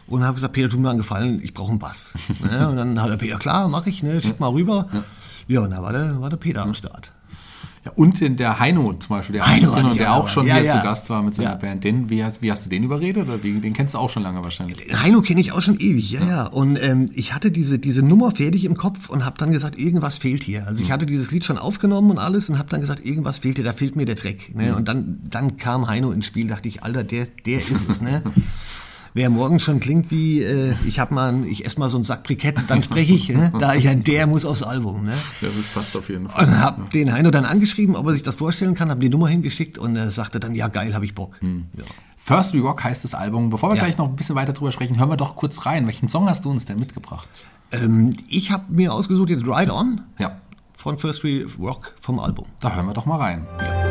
Und 0.08 0.24
habe 0.24 0.36
gesagt, 0.36 0.54
Peter, 0.54 0.70
tu 0.70 0.78
mir 0.78 0.90
einen 0.90 1.00
Gefallen, 1.00 1.42
ich 1.44 1.54
brauche 1.56 1.72
einen 1.72 1.80
Bass. 1.80 2.14
ja, 2.52 2.68
und 2.70 2.76
dann 2.78 3.02
hat 3.02 3.10
der 3.10 3.18
Peter, 3.18 3.38
klar, 3.40 3.68
mache 3.68 3.90
ich, 3.90 4.04
ne, 4.04 4.22
schick 4.22 4.40
mal 4.40 4.50
rüber. 4.52 4.88
Ja, 5.48 5.62
und 5.62 5.72
da 5.72 5.82
war 5.82 5.94
der, 5.94 6.22
war 6.22 6.30
der 6.30 6.38
Peter 6.38 6.62
am 6.62 6.76
Start. 6.76 7.12
Ja, 7.86 7.92
und 7.96 8.20
den, 8.20 8.36
der 8.36 8.60
Heino 8.60 8.94
zum 8.94 9.10
Beispiel, 9.10 9.34
der, 9.34 9.46
Heino, 9.46 9.76
Heino, 9.76 9.94
der 9.94 10.16
auch 10.16 10.28
schon 10.28 10.48
ja, 10.48 10.56
hier 10.56 10.66
ja. 10.66 10.78
zu 10.78 10.84
Gast 10.84 11.10
war 11.12 11.22
mit 11.22 11.36
seiner. 11.36 11.56
Band. 11.56 11.84
Den, 11.84 12.10
wie, 12.10 12.24
hast, 12.24 12.42
wie 12.42 12.52
hast 12.52 12.66
du 12.66 12.70
den 12.70 12.84
überredet? 12.84 13.28
Oder 13.28 13.38
den 13.38 13.74
kennst 13.74 13.94
du 13.94 14.00
auch 14.00 14.10
schon 14.10 14.24
lange 14.24 14.44
wahrscheinlich. 14.44 14.92
Heino 14.92 15.22
kenne 15.22 15.40
ich 15.40 15.52
auch 15.52 15.62
schon 15.62 15.80
ewig, 15.80 16.12
ja, 16.12 16.26
ja. 16.28 16.48
Und 16.48 16.78
ähm, 16.82 17.10
ich 17.14 17.34
hatte 17.34 17.52
diese, 17.52 17.78
diese 17.78 18.02
Nummer 18.02 18.32
fertig 18.32 18.66
im 18.66 18.76
Kopf 18.76 19.10
und 19.10 19.24
habe 19.24 19.38
dann 19.38 19.52
gesagt, 19.52 19.78
irgendwas 19.78 20.18
fehlt 20.18 20.44
hier. 20.44 20.66
Also 20.68 20.84
ich 20.84 20.92
hatte 20.92 21.06
dieses 21.06 21.30
Lied 21.30 21.46
schon 21.46 21.60
aufgenommen 21.60 22.10
und 22.10 22.18
alles 22.18 22.50
und 22.50 22.58
habe 22.58 22.70
dann 22.70 22.82
gesagt, 22.82 23.06
irgendwas 23.06 23.40
fehlt 23.40 23.58
hier, 23.58 23.64
da 23.64 23.74
fehlt 23.74 23.96
mir 23.96 24.06
der 24.06 24.16
Dreck. 24.16 24.56
Ne? 24.56 24.76
Und 24.76 24.88
dann, 24.88 25.20
dann 25.30 25.58
kam 25.58 25.88
Heino 25.88 26.12
ins 26.12 26.26
Spiel, 26.26 26.48
dachte 26.48 26.68
ich, 26.68 26.84
Alter, 26.84 27.04
der, 27.04 27.28
der 27.46 27.60
ist 27.60 27.90
es. 27.90 28.02
Ne? 28.02 28.24
Wer 29.16 29.30
morgen 29.30 29.62
schon 29.62 29.80
klingt 29.80 30.12
wie, 30.12 30.42
äh, 30.44 30.76
ich 30.86 31.00
hab 31.00 31.10
mal, 31.10 31.46
ich 31.48 31.66
esse 31.66 31.80
mal 31.80 31.90
so 31.90 31.96
einen 31.96 32.04
Sack 32.04 32.24
Brikett, 32.24 32.58
dann 32.68 32.84
spreche 32.84 33.14
ich. 33.14 33.30
Ne? 33.30 33.52
Da 33.58 33.74
ich 33.74 33.88
ein, 33.88 34.04
der 34.04 34.28
muss 34.28 34.46
aufs 34.46 34.62
Album. 34.62 35.06
Ne? 35.06 35.14
Ja, 35.40 35.48
das 35.56 35.66
passt 35.74 35.96
auf 35.96 36.10
jeden 36.10 36.28
Fall. 36.28 36.46
Und 36.46 36.60
hab 36.62 36.90
den 36.92 37.14
Heino 37.14 37.32
dann 37.32 37.46
angeschrieben, 37.46 37.96
ob 37.96 38.06
er 38.08 38.12
sich 38.14 38.24
das 38.24 38.36
vorstellen 38.36 38.76
kann, 38.76 38.90
habe 38.90 39.00
die 39.00 39.08
Nummer 39.08 39.30
hingeschickt 39.30 39.78
und 39.78 39.96
er 39.96 40.12
sagte 40.12 40.42
dann, 40.42 40.54
ja 40.54 40.68
geil, 40.68 40.94
habe 40.94 41.06
ich 41.06 41.16
Bock. 41.16 41.38
Ja. 41.42 41.86
First 42.18 42.54
We 42.54 42.60
Rock 42.60 42.84
heißt 42.84 43.06
das 43.06 43.14
Album. 43.14 43.50
Bevor 43.50 43.70
wir 43.70 43.78
Ja. 43.78 43.84
gleich 43.84 43.98
noch 43.98 44.10
ein 44.10 44.18
bisschen 44.18 44.36
weiter 44.36 44.52
drüber 44.52 44.74
sprechen, 44.74 45.00
hören 45.00 45.10
wir 45.10 45.16
doch 45.18 45.38
kurz 45.38 45.66
rein. 45.66 45.88
Welchen 45.88 46.10
Song 46.10 46.28
hast 46.28 46.44
du 46.44 46.52
uns 46.52 46.66
denn 46.66 46.78
mitgebracht? 46.80 47.30
Ähm, 47.72 48.18
ich 48.28 48.52
habe 48.52 48.66
mir 48.68 48.94
ausgesucht 48.94 49.30
jetzt 49.30 49.46
Ride 49.48 49.74
On 49.74 50.02
Ja, 50.20 50.42
von 50.78 51.00
First 51.00 51.24
We 51.24 51.46
Rock 51.58 51.96
vom 52.02 52.20
Album. 52.20 52.48
da 52.60 52.76
hören 52.76 52.86
wir 52.88 52.94
doch 52.94 53.06
mal 53.06 53.18
rein. 53.18 53.48
Ride 53.60 53.85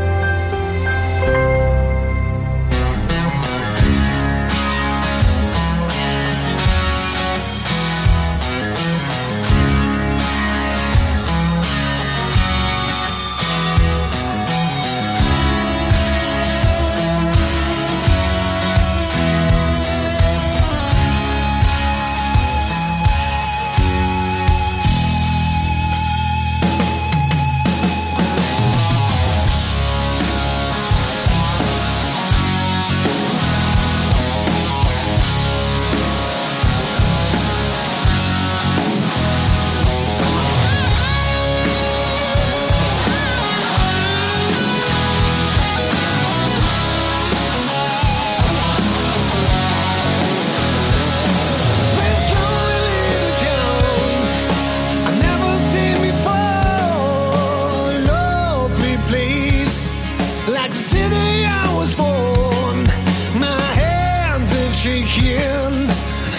shaking. 64.84 65.88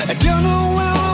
I 0.07 0.13
don't 0.19 0.43
know 0.43 0.73
why. 0.75 1.04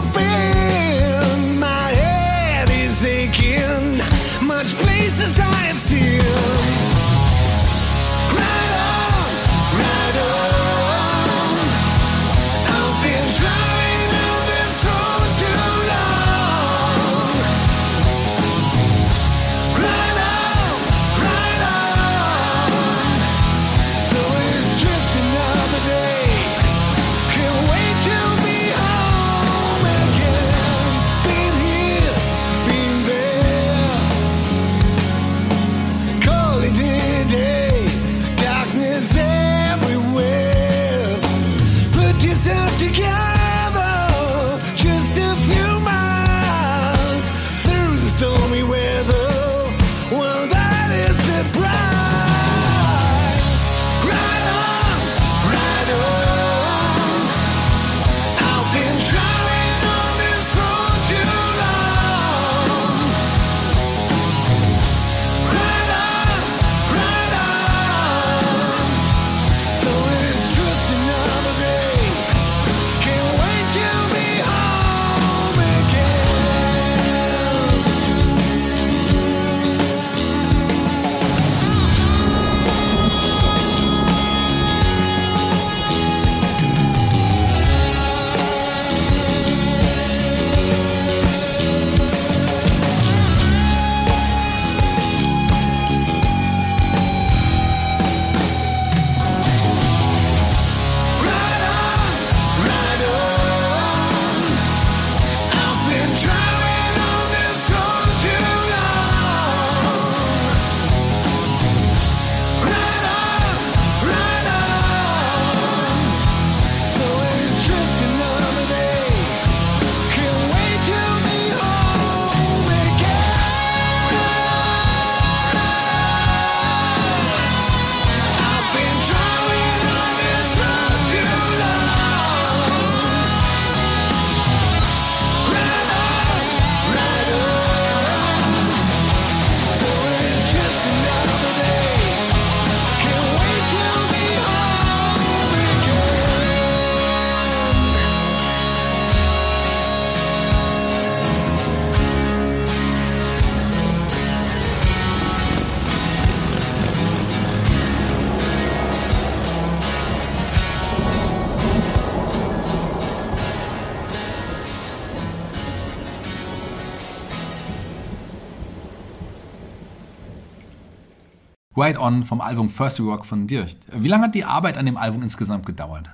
Right 171.81 171.97
On 171.97 172.25
vom 172.25 172.41
Album 172.41 172.69
First 172.69 172.99
Rock 172.99 173.25
von 173.25 173.47
Dirch. 173.47 173.75
Wie 173.91 174.07
lange 174.07 174.25
hat 174.25 174.35
die 174.35 174.45
Arbeit 174.45 174.77
an 174.77 174.85
dem 174.85 174.97
Album 174.97 175.23
insgesamt 175.23 175.65
gedauert? 175.65 176.11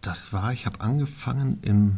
Das 0.00 0.32
war, 0.32 0.52
ich 0.54 0.64
habe 0.64 0.80
angefangen 0.80 1.58
im, 1.60 1.96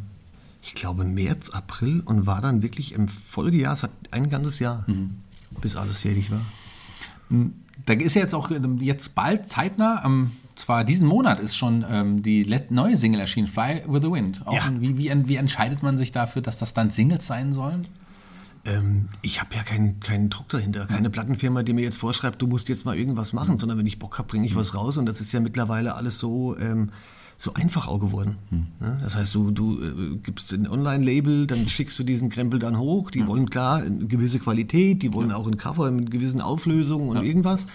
ich 0.61 0.75
glaube, 0.75 1.05
März, 1.05 1.51
April 1.51 2.03
und 2.05 2.27
war 2.27 2.41
dann 2.43 2.63
wirklich 2.63 2.95
im 2.95 3.07
Folgejahr, 3.07 3.75
es 3.75 3.85
hat 3.85 3.93
ein 4.11 4.29
ganzes 4.29 4.59
Jahr, 4.59 4.87
bis 5.61 5.77
alles 5.77 6.01
fertig 6.01 6.33
war. 6.33 6.41
Da 7.87 7.93
ist 7.93 8.15
ja 8.15 8.23
jetzt 8.23 8.35
auch 8.35 8.51
ähm, 8.51 8.79
jetzt 8.79 9.15
bald 9.15 9.49
zeitnah, 9.49 10.03
ähm, 10.05 10.33
zwar 10.57 10.83
diesen 10.83 11.07
Monat 11.07 11.39
ist 11.39 11.57
schon 11.57 11.85
ähm, 11.89 12.23
die 12.23 12.45
neue 12.71 12.97
Single 12.97 13.21
erschienen, 13.21 13.47
Fly 13.47 13.85
with 13.87 14.03
the 14.03 14.11
Wind. 14.11 14.43
Ja. 14.51 14.69
wie, 14.79 14.99
wie, 14.99 15.29
wie 15.29 15.37
entscheidet 15.37 15.85
man 15.85 15.97
sich 15.97 16.11
dafür, 16.11 16.43
dass 16.43 16.59
das 16.59 16.75
dann 16.75 16.91
Singles 16.91 17.27
sein 17.27 17.53
sollen? 17.53 17.87
Ähm, 18.65 19.09
ich 19.23 19.41
habe 19.41 19.55
ja 19.55 19.63
keinen 19.63 20.01
keinen 20.01 20.29
Druck 20.29 20.49
dahinter, 20.51 20.87
keine 20.87 21.09
Plattenfirma, 21.09 21.63
die 21.63 21.73
mir 21.73 21.83
jetzt 21.83 21.97
vorschreibt, 21.97 22.43
du 22.43 22.47
musst 22.47 22.69
jetzt 22.69 22.85
mal 22.85 22.97
irgendwas 22.97 23.33
machen, 23.33 23.59
sondern 23.59 23.79
wenn 23.79 23.87
ich 23.87 23.99
Bock 23.99 24.19
habe, 24.19 24.29
bringe 24.29 24.47
ich 24.47 24.55
was 24.55 24.75
raus. 24.75 24.97
Und 24.99 25.07
das 25.07 25.21
ist 25.21 25.33
ja 25.33 25.41
mittlerweile 25.41 25.95
alles 25.95 26.19
so, 26.19 26.57
ähm, 26.59 26.91
so 27.39 27.55
einfach 27.55 27.89
auch 27.89 27.99
geworden. 27.99 28.37
Ne? 28.81 28.99
Das 29.03 29.17
heißt, 29.17 29.35
du, 29.35 29.51
du 29.51 29.83
äh, 29.83 30.17
gibst 30.19 30.53
ein 30.53 30.69
Online-Label, 30.69 31.47
dann 31.47 31.67
schickst 31.69 31.99
du 31.99 32.05
diesen 32.05 32.29
Krempel 32.29 32.59
dann 32.59 32.79
hoch. 32.79 33.11
Die 33.11 33.27
wollen 33.27 33.49
klar 33.49 33.79
eine 33.79 34.07
gewisse 34.07 34.39
Qualität, 34.39 35.03
die 35.03 35.15
wollen 35.15 35.33
auch 35.33 35.47
ein 35.47 35.57
Cover 35.57 35.91
mit 35.91 36.11
gewissen 36.11 36.43
Auflösungen 36.43 37.09
und 37.09 37.25
irgendwas. 37.25 37.67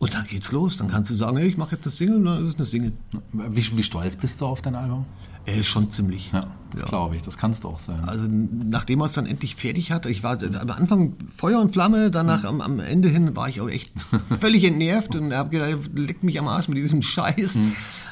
Und 0.00 0.14
dann 0.14 0.26
geht's 0.26 0.50
los. 0.50 0.76
Dann 0.76 0.88
kannst 0.88 1.10
du 1.10 1.14
sagen, 1.14 1.36
hey, 1.36 1.46
ich 1.46 1.56
mache 1.56 1.76
jetzt 1.76 1.86
eine 1.86 1.92
Single, 1.92 2.24
dann 2.24 2.42
ist 2.42 2.50
es 2.50 2.56
eine 2.56 2.66
Single. 2.66 2.92
Wie, 3.32 3.76
wie 3.76 3.82
stolz 3.84 4.16
bist 4.16 4.40
du 4.40 4.46
auf 4.46 4.62
dein 4.62 4.74
Album? 4.74 5.04
Äh, 5.46 5.62
schon 5.62 5.90
ziemlich. 5.90 6.32
Ja, 6.32 6.48
das 6.72 6.84
glaube 6.84 7.16
ich, 7.16 7.22
das 7.22 7.38
kannst 7.38 7.64
du 7.64 7.68
auch 7.68 7.78
sein. 7.78 8.00
Also 8.06 8.28
nachdem 8.30 9.00
er 9.00 9.06
es 9.06 9.14
dann 9.14 9.26
endlich 9.26 9.56
fertig 9.56 9.90
hatte, 9.90 10.10
ich 10.10 10.22
war 10.22 10.38
am 10.42 10.70
Anfang 10.70 11.14
Feuer 11.34 11.60
und 11.60 11.72
Flamme, 11.72 12.10
danach 12.10 12.44
am, 12.44 12.60
am 12.60 12.80
Ende 12.80 13.08
hin 13.08 13.34
war 13.36 13.48
ich 13.48 13.60
auch 13.60 13.68
echt 13.68 13.92
völlig 14.40 14.64
entnervt 14.64 15.16
und 15.16 15.32
habe 15.32 15.50
gedacht, 15.50 15.90
leckt 15.94 16.24
mich 16.24 16.38
am 16.38 16.48
Arsch 16.48 16.68
mit 16.68 16.78
diesem 16.78 17.02
Scheiß, 17.02 17.60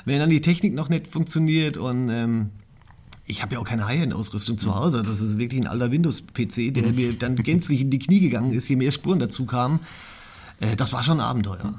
wenn 0.04 0.18
dann 0.18 0.30
die 0.30 0.40
Technik 0.40 0.74
noch 0.74 0.88
nicht 0.88 1.06
funktioniert 1.06 1.76
und 1.76 2.08
ähm, 2.08 2.50
ich 3.26 3.42
habe 3.42 3.54
ja 3.54 3.60
auch 3.60 3.64
keine 3.64 3.86
High-End-Ausrüstung 3.86 4.56
zu 4.56 4.74
Hause. 4.76 5.02
Das 5.02 5.20
ist 5.20 5.36
wirklich 5.36 5.60
ein 5.60 5.66
alter 5.66 5.90
Windows-PC, 5.90 6.72
der 6.72 6.92
mir 6.92 7.12
dann 7.12 7.34
gänzlich 7.36 7.80
in 7.80 7.90
die 7.90 7.98
Knie 7.98 8.20
gegangen 8.20 8.52
ist, 8.52 8.68
je 8.68 8.76
mehr 8.76 8.92
Spuren 8.92 9.18
dazu 9.18 9.46
kamen. 9.46 9.80
Äh, 10.60 10.76
das 10.76 10.92
war 10.92 11.02
schon 11.02 11.20
ein 11.20 11.26
Abenteuer. 11.26 11.74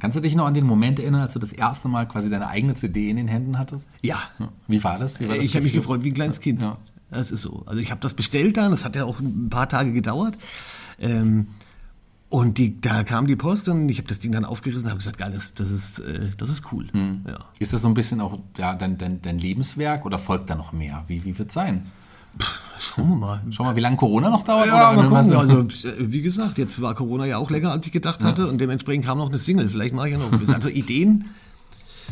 Kannst 0.00 0.16
du 0.16 0.20
dich 0.20 0.34
noch 0.34 0.46
an 0.46 0.54
den 0.54 0.66
Moment 0.66 0.98
erinnern, 0.98 1.22
als 1.22 1.34
du 1.34 1.38
das 1.38 1.52
erste 1.52 1.88
Mal 1.88 2.06
quasi 2.06 2.30
deine 2.30 2.48
eigene 2.48 2.74
CD 2.74 3.10
in 3.10 3.16
den 3.16 3.28
Händen 3.28 3.58
hattest? 3.58 3.90
Ja. 4.02 4.18
Wie 4.66 4.82
war 4.84 4.98
das? 4.98 5.20
Wie 5.20 5.28
war 5.28 5.34
das 5.34 5.44
Äh, 5.44 5.46
ich 5.46 5.54
habe 5.54 5.64
mich 5.64 5.72
gefreut 5.72 6.04
wie 6.04 6.10
ein 6.10 6.14
kleines 6.14 6.40
Kind. 6.40 6.60
Ja. 6.60 6.78
Das 7.10 7.30
ist 7.30 7.42
so. 7.42 7.62
Also 7.66 7.80
ich 7.80 7.90
habe 7.90 8.00
das 8.00 8.14
bestellt 8.14 8.56
dann, 8.56 8.70
das 8.70 8.84
hat 8.84 8.94
ja 8.94 9.04
auch 9.04 9.18
ein 9.18 9.48
paar 9.48 9.68
Tage 9.68 9.92
gedauert. 9.92 10.36
Ähm, 11.00 11.48
und 12.30 12.58
die, 12.58 12.78
da 12.80 13.04
kam 13.04 13.26
die 13.26 13.36
Post 13.36 13.70
und 13.70 13.88
ich 13.88 13.96
habe 13.98 14.08
das 14.08 14.20
Ding 14.20 14.32
dann 14.32 14.44
aufgerissen 14.44 14.84
und 14.84 14.90
habe 14.90 14.98
gesagt, 14.98 15.16
geil, 15.16 15.32
das, 15.32 15.54
das, 15.54 15.70
ist, 15.70 15.98
äh, 16.00 16.28
das 16.36 16.50
ist 16.50 16.70
cool. 16.72 16.88
Hm. 16.92 17.24
Ja. 17.26 17.38
Ist 17.58 17.72
das 17.72 17.80
so 17.82 17.88
ein 17.88 17.94
bisschen 17.94 18.20
auch 18.20 18.38
ja, 18.58 18.74
dein, 18.74 18.98
dein, 18.98 19.22
dein 19.22 19.38
Lebenswerk 19.38 20.04
oder 20.04 20.18
folgt 20.18 20.50
da 20.50 20.54
noch 20.54 20.72
mehr? 20.72 21.04
Wie, 21.06 21.24
wie 21.24 21.38
wird 21.38 21.48
es 21.48 21.54
sein? 21.54 21.86
Schauen 22.80 23.08
wir 23.10 23.16
mal. 23.16 23.42
Schau 23.50 23.64
mal, 23.64 23.76
wie 23.76 23.80
lange 23.80 23.96
Corona 23.96 24.30
noch 24.30 24.44
dauert? 24.44 24.66
Ja, 24.66 24.92
mal 24.92 25.08
gucken. 25.08 25.32
Also, 25.34 25.66
wie 25.98 26.22
gesagt, 26.22 26.58
jetzt 26.58 26.80
war 26.80 26.94
Corona 26.94 27.26
ja 27.26 27.38
auch 27.38 27.50
länger, 27.50 27.70
als 27.70 27.86
ich 27.86 27.92
gedacht 27.92 28.22
hatte 28.22 28.46
und 28.46 28.58
dementsprechend 28.60 29.04
kam 29.04 29.18
noch 29.18 29.28
eine 29.28 29.38
Single. 29.38 29.68
Vielleicht 29.68 29.94
mache 29.94 30.08
ich 30.08 30.12
ja 30.12 30.18
noch. 30.18 30.32
ein 30.32 30.38
bisschen. 30.38 30.54
Also 30.54 30.68
Ideen, 30.68 31.26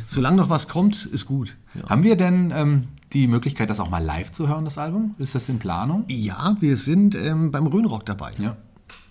solange 0.07 0.37
noch 0.37 0.51
was 0.51 0.69
kommt, 0.69 1.07
ist 1.07 1.27
gut. 1.27 1.57
Ja. 1.75 1.89
Haben 1.89 2.03
wir 2.03 2.17
denn 2.17 2.53
ähm, 2.55 2.89
die 3.13 3.27
Möglichkeit, 3.29 3.71
das 3.71 3.81
auch 3.81 3.91
mal 3.91 4.03
live 4.03 4.33
zu 4.33 4.49
hören, 4.49 4.65
das 4.65 4.79
Album? 4.79 5.15
Ist 5.19 5.35
das 5.35 5.49
in 5.49 5.59
Planung? 5.59 6.05
Ja, 6.09 6.57
wir 6.61 6.77
sind 6.77 7.15
ähm, 7.15 7.51
beim 7.51 7.67
Rhönrock 7.67 8.05
dabei. 8.05 8.33
Ja. 8.39 8.57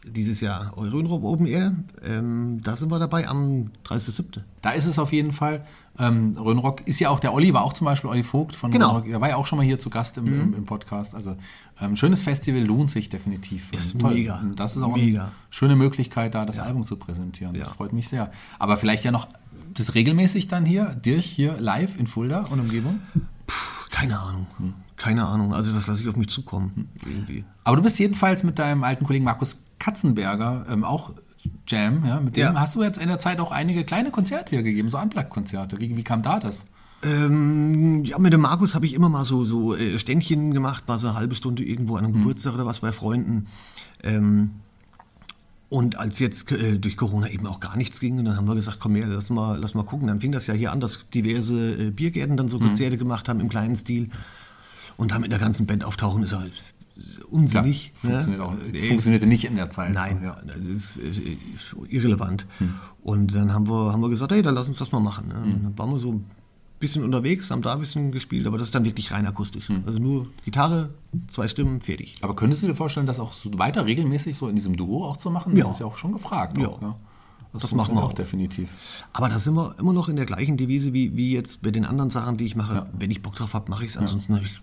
Dieses 0.08 0.40
Jahr 0.40 0.72
Rhönrock 0.78 1.24
Open 1.24 1.48
Air. 1.48 1.74
Ähm, 2.04 2.60
da 2.64 2.76
sind 2.78 2.92
wir 2.92 3.00
dabei 3.00 3.28
am 3.28 3.72
30.07. 3.86 4.42
Da 4.62 4.72
ist 4.72 4.86
es 4.86 5.00
auf 5.00 5.12
jeden 5.12 5.32
Fall. 5.32 5.66
Ähm, 5.98 6.34
Rhönrock 6.38 6.88
ist 6.88 7.00
ja 7.00 7.10
auch, 7.10 7.20
der 7.20 7.34
Olli 7.34 7.54
war 7.54 7.64
auch 7.64 7.74
zum 7.74 7.86
Beispiel, 7.86 8.10
Olli 8.10 8.22
Vogt 8.22 8.56
von 8.56 8.70
Genau. 8.70 8.90
Rhönrock, 8.90 9.06
der 9.08 9.20
war 9.22 9.30
ja 9.30 9.36
auch 9.38 9.48
schon 9.48 9.58
mal 9.58 9.64
hier 9.64 9.80
zu 9.80 9.90
Gast 9.90 10.18
im, 10.18 10.26
im, 10.28 10.54
im 10.54 10.66
Podcast. 10.66 11.16
Also 11.16 11.36
ähm, 11.82 11.96
schönes 11.96 12.22
Festival, 12.22 12.62
lohnt 12.62 12.92
sich 12.92 13.10
definitiv. 13.10 13.72
Ist 13.74 13.96
Ähm, 13.96 14.02
mega. 14.10 14.40
Und 14.40 14.60
das 14.60 14.78
ist 14.78 14.84
auch 14.84 14.96
Mega. 14.96 15.24
eine 15.24 15.32
schöne 15.50 15.76
Möglichkeit, 15.76 16.36
da 16.36 16.46
das 16.46 16.60
Album 16.60 16.84
zu 16.86 16.98
präsentieren. 16.98 17.54
Das 17.54 17.68
Ja. 17.70 17.74
freut 17.74 17.92
mich 17.94 18.08
sehr. 18.08 18.32
Aber 18.60 18.78
vielleicht 18.78 19.04
ja 19.06 19.12
noch 19.12 19.28
das 19.74 19.96
regelmäßig 19.96 20.48
dann 20.48 20.66
hier, 20.66 20.94
Dirch 20.94 21.26
hier 21.26 21.58
live 21.60 21.98
in 21.98 22.06
Fulda 22.08 22.42
und 22.52 22.60
Umgebung? 22.60 23.00
Keine 23.90 24.20
Ahnung. 24.20 24.46
Keine 24.98 25.26
Ahnung. 25.26 25.54
Also 25.54 25.74
das 25.74 25.88
lasse 25.88 26.04
ich 26.04 26.10
auf 26.10 26.16
mich 26.16 26.30
zukommen. 26.30 26.90
Irgendwie. 27.06 27.44
Aber 27.64 27.76
du 27.78 27.82
bist 27.84 27.98
jedenfalls 28.00 28.44
mit 28.44 28.60
deinem 28.60 28.84
alten 28.84 29.06
Kollegen 29.06 29.26
Markus 29.26 29.58
Katzenberger 29.80 30.66
ähm, 30.70 30.84
auch 30.84 31.14
Jam, 31.68 32.06
ja, 32.06 32.20
mit 32.20 32.36
dem 32.36 32.42
Ja. 32.42 32.54
hast 32.56 32.76
du 32.76 32.84
jetzt 32.84 32.98
in 33.00 33.08
der 33.08 33.20
Zeit 33.20 33.40
auch 33.40 33.52
einige 33.52 33.84
kleine 33.84 34.12
Konzerte 34.12 34.52
hier 34.52 34.64
gegeben, 34.64 34.90
so 34.90 34.98
Unplugged-Konzerte. 34.98 35.80
Wie, 35.80 35.96
wie 35.96 36.04
kam 36.04 36.22
da 36.22 36.40
das? 36.40 36.66
Ähm, 37.04 38.04
ja, 38.04 38.18
mit 38.18 38.34
dem 38.34 38.42
Markus 38.42 38.74
habe 38.74 38.86
ich 38.86 38.94
immer 38.94 39.10
mal 39.10 39.26
so, 39.26 39.44
so 39.44 39.76
äh, 39.76 40.00
Ständchen 40.00 40.54
gemacht, 40.54 40.88
mal 40.88 40.98
so 40.98 41.08
eine 41.08 41.16
halbe 41.16 41.36
Stunde 41.36 41.64
irgendwo 41.64 41.98
an 41.98 42.06
einem 42.06 42.14
Geburtstag 42.14 42.56
oder 42.56 42.66
was 42.66 42.80
bei 42.80 42.92
Freunden. 42.92 43.46
Ähm, 44.04 44.52
und 45.70 45.98
als 45.98 46.20
jetzt 46.20 46.52
äh, 46.52 46.80
durch 46.80 46.96
Corona 46.98 47.30
eben 47.30 47.46
auch 47.48 47.60
gar 47.60 47.76
nichts 47.78 48.00
ging, 48.00 48.24
dann 48.24 48.38
haben 48.38 48.48
wir 48.48 48.56
gesagt, 48.56 48.80
komm 48.80 48.96
her, 48.96 49.08
lass 49.08 49.30
mal, 49.30 49.60
lass 49.60 49.74
mal 49.74 49.84
gucken. 49.84 50.08
Dann 50.08 50.22
fing 50.22 50.32
das 50.32 50.48
ja 50.48 50.54
hier 50.54 50.72
an, 50.72 50.80
dass 50.80 51.06
diverse 51.14 51.88
äh, 51.88 51.90
Biergärten 51.92 52.38
dann 52.38 52.50
so 52.50 52.60
Konzerte 52.60 52.98
gemacht 52.98 53.28
haben 53.30 53.40
im 53.40 53.50
kleinen 53.50 53.76
Stil. 53.76 54.10
Und 54.98 55.12
da 55.12 55.20
mit 55.20 55.32
der 55.32 55.40
ganzen 55.40 55.66
Band 55.66 55.84
auftauchen 55.84 56.24
ist 56.24 56.34
halt 56.34 56.54
unsinnig. 57.30 57.94
Klar, 58.00 58.14
funktioniert, 58.24 58.40
ne? 58.40 58.46
auch, 58.46 58.74
Äh, 58.74 58.88
funktionierte 58.88 59.26
nicht 59.28 59.46
in 59.46 59.56
der 59.56 59.70
Zeit. 59.70 59.94
Nein, 59.94 60.22
Ja. 60.24 60.36
das 60.46 60.58
ist 60.68 60.98
äh, 60.98 61.38
irrelevant. 61.90 62.46
Und 63.04 63.34
dann 63.36 63.54
haben 63.54 63.68
wir, 63.68 63.92
haben 63.92 64.02
wir 64.02 64.10
gesagt, 64.10 64.32
hey, 64.32 64.42
dann 64.42 64.56
lass 64.56 64.68
uns 64.68 64.78
das 64.78 64.92
mal 64.92 65.00
machen. 65.00 65.28
Ne? 65.28 65.36
Und 65.36 65.64
Dann 65.64 65.78
waren 65.78 65.92
wir 65.92 66.00
so 66.00 66.12
ein 66.14 66.26
bisschen 66.80 67.04
unterwegs, 67.04 67.50
haben 67.52 67.62
da 67.62 67.74
ein 67.74 67.80
bisschen 67.80 68.12
gespielt, 68.12 68.48
aber 68.48 68.58
das 68.58 68.68
ist 68.68 68.76
dann 68.76 68.86
wirklich 68.86 69.12
rein 69.12 69.26
akustisch. 69.26 69.70
Also 69.86 70.00
nur 70.00 70.28
Gitarre, 70.44 70.90
zwei 71.30 71.48
Stimmen, 71.48 71.82
fertig. 71.82 72.14
Aber 72.22 72.36
könntest 72.36 72.64
du 72.64 72.68
dir 72.68 72.76
vorstellen, 72.76 73.08
das 73.08 73.20
auch 73.20 73.32
so 73.34 73.50
weiter 73.58 73.86
regelmäßig 73.86 74.36
so 74.38 74.48
in 74.50 74.56
diesem 74.56 74.76
Duo 74.76 75.06
auch 75.06 75.18
zu 75.18 75.30
machen? 75.32 75.56
Ja. 75.56 75.66
Das 75.66 75.74
ist 75.76 75.80
ja 75.80 75.86
auch 75.86 75.98
schon 75.98 76.12
gefragt. 76.14 76.58
Ja. 76.58 76.68
Auch, 76.68 76.82
ja. 76.82 76.96
Das, 77.54 77.62
Das 77.62 77.74
machen 77.74 77.96
wir 77.96 78.04
auch. 78.04 78.12
definitiv. 78.12 78.76
Aber 79.14 79.30
da 79.30 79.40
sind 79.40 79.54
wir 79.56 79.76
immer 79.80 79.94
noch 79.94 80.10
in 80.10 80.18
der 80.18 80.26
gleichen 80.26 80.58
Devise 80.58 80.92
wie, 80.92 81.16
wie 81.16 81.32
jetzt 81.32 81.62
bei 81.62 81.72
den 81.72 81.86
anderen 81.86 82.10
Sachen, 82.10 82.36
die 82.36 82.44
ich 82.44 82.58
mache. 82.58 82.76
Ja. 82.76 82.86
Wenn 82.92 83.10
ich 83.12 83.22
Bock 83.22 83.36
drauf 83.36 83.54
habe, 83.54 83.70
mache 83.72 83.86
ich 83.86 83.92
es, 83.92 83.98
ansonsten 83.98 84.36
hab 84.36 84.42
ich 84.44 84.60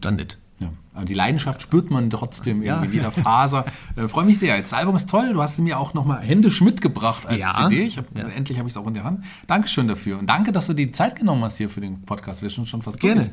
dann 0.00 0.16
nicht. 0.16 0.38
Ja. 0.60 0.68
Aber 0.94 1.04
die 1.04 1.14
Leidenschaft 1.14 1.62
spürt 1.62 1.90
man 1.90 2.10
trotzdem 2.10 2.62
Ja. 2.62 2.74
irgendwie 2.76 2.98
in 2.98 3.02
jeder 3.04 3.10
Faser. 3.10 3.64
äh, 3.96 4.06
Freue 4.08 4.24
mich 4.26 4.38
sehr. 4.38 4.60
Das 4.60 4.72
Album 4.72 4.94
ist 4.96 5.08
toll. 5.10 5.32
Du 5.32 5.42
hast 5.42 5.54
es 5.54 5.58
mir 5.58 5.78
auch 5.78 5.94
nochmal 5.94 6.20
händisch 6.22 6.60
mitgebracht 6.60 7.26
als 7.26 7.38
Ja. 7.40 7.54
CD. 7.68 7.82
Ich 7.84 7.96
hab, 7.98 8.04
Ja. 8.16 8.28
Endlich 8.28 8.58
habe 8.58 8.68
ich 8.68 8.74
es 8.74 8.76
auch 8.76 8.86
in 8.86 8.94
der 8.94 9.04
Hand. 9.04 9.24
Dankeschön 9.46 9.88
dafür. 9.88 10.18
Und 10.18 10.26
danke, 10.26 10.52
dass 10.52 10.66
du 10.66 10.74
dir 10.74 10.86
die 10.86 10.92
Zeit 10.92 11.16
genommen 11.16 11.42
hast 11.44 11.56
hier 11.58 11.70
für 11.70 11.80
den 11.80 12.02
Podcast. 12.02 12.42
Wir 12.42 12.50
sind 12.50 12.68
schon 12.68 12.82
fast 12.82 13.00
Gerne. 13.00 13.22
durch. 13.26 13.30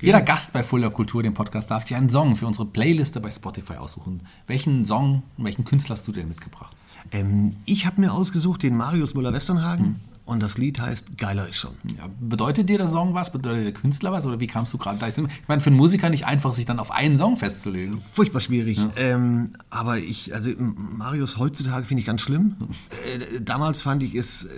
Jeder 0.00 0.20
Gast 0.22 0.52
bei 0.52 0.62
Fuller 0.62 0.90
Kultur, 0.90 1.24
dem 1.24 1.34
Podcast, 1.34 1.72
darf 1.72 1.84
sich 1.84 1.96
einen 1.96 2.08
Song 2.08 2.36
für 2.36 2.46
unsere 2.46 2.66
Playliste 2.66 3.20
bei 3.20 3.32
Spotify 3.32 3.74
aussuchen. 3.74 4.20
Welchen 4.46 4.86
Song 4.86 5.24
und 5.36 5.44
welchen 5.44 5.64
Künstler 5.64 5.96
hast 5.96 6.06
du 6.06 6.12
denn 6.12 6.28
mitgebracht? 6.28 6.76
Ähm, 7.10 7.56
ich 7.64 7.84
habe 7.86 8.00
mir 8.00 8.12
ausgesucht 8.12 8.62
den 8.62 8.76
Marius 8.76 9.14
Müller-Westernhagen 9.14 9.96
und 10.28 10.42
das 10.42 10.58
Lied 10.58 10.78
heißt 10.78 11.16
Geiler 11.16 11.48
ist 11.48 11.56
schon. 11.56 11.74
Ja, 11.96 12.06
bedeutet 12.20 12.68
dir 12.68 12.76
der 12.76 12.88
Song 12.88 13.14
was? 13.14 13.32
Bedeutet 13.32 13.64
der 13.64 13.72
Künstler 13.72 14.12
was? 14.12 14.26
Oder 14.26 14.38
wie 14.40 14.46
kamst 14.46 14.74
du 14.74 14.76
gerade 14.76 14.98
da? 14.98 15.08
Ich 15.08 15.16
meine, 15.48 15.62
für 15.62 15.70
einen 15.70 15.76
Musiker 15.76 16.10
nicht 16.10 16.26
einfach, 16.26 16.52
sich 16.52 16.66
dann 16.66 16.78
auf 16.78 16.90
einen 16.90 17.16
Song 17.16 17.38
festzulegen. 17.38 17.98
Furchtbar 18.12 18.42
schwierig. 18.42 18.78
Ähm, 18.96 19.54
aber 19.70 19.96
ich, 19.96 20.34
also 20.34 20.50
Marius 20.58 21.38
heutzutage 21.38 21.86
finde 21.86 22.02
ich 22.02 22.06
ganz 22.06 22.20
schlimm. 22.20 22.56
Äh, 22.90 23.40
damals 23.40 23.80
fand 23.80 24.02
ich 24.02 24.14
es 24.14 24.44
äh, 24.44 24.48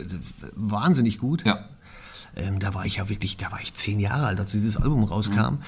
wahnsinnig 0.56 1.18
gut. 1.18 1.46
Ja. 1.46 1.68
Ähm, 2.35 2.59
da 2.59 2.74
war 2.74 2.85
ich 2.85 2.96
ja 2.96 3.09
wirklich, 3.09 3.37
da 3.37 3.52
war 3.52 3.61
ich 3.61 3.72
zehn 3.74 4.00
Jahre 4.00 4.26
alt, 4.26 4.40
als 4.40 4.50
dieses 4.50 4.76
Album 4.76 5.04
rauskam. 5.04 5.59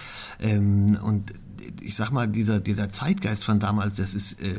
Ähm, 0.41 0.99
und 1.01 1.33
ich 1.81 1.95
sag 1.95 2.11
mal, 2.11 2.27
dieser, 2.27 2.59
dieser 2.59 2.89
Zeitgeist 2.89 3.45
von 3.45 3.61
damals, 3.61 3.95
das 3.95 4.15
ist 4.15 4.43
äh, 4.43 4.57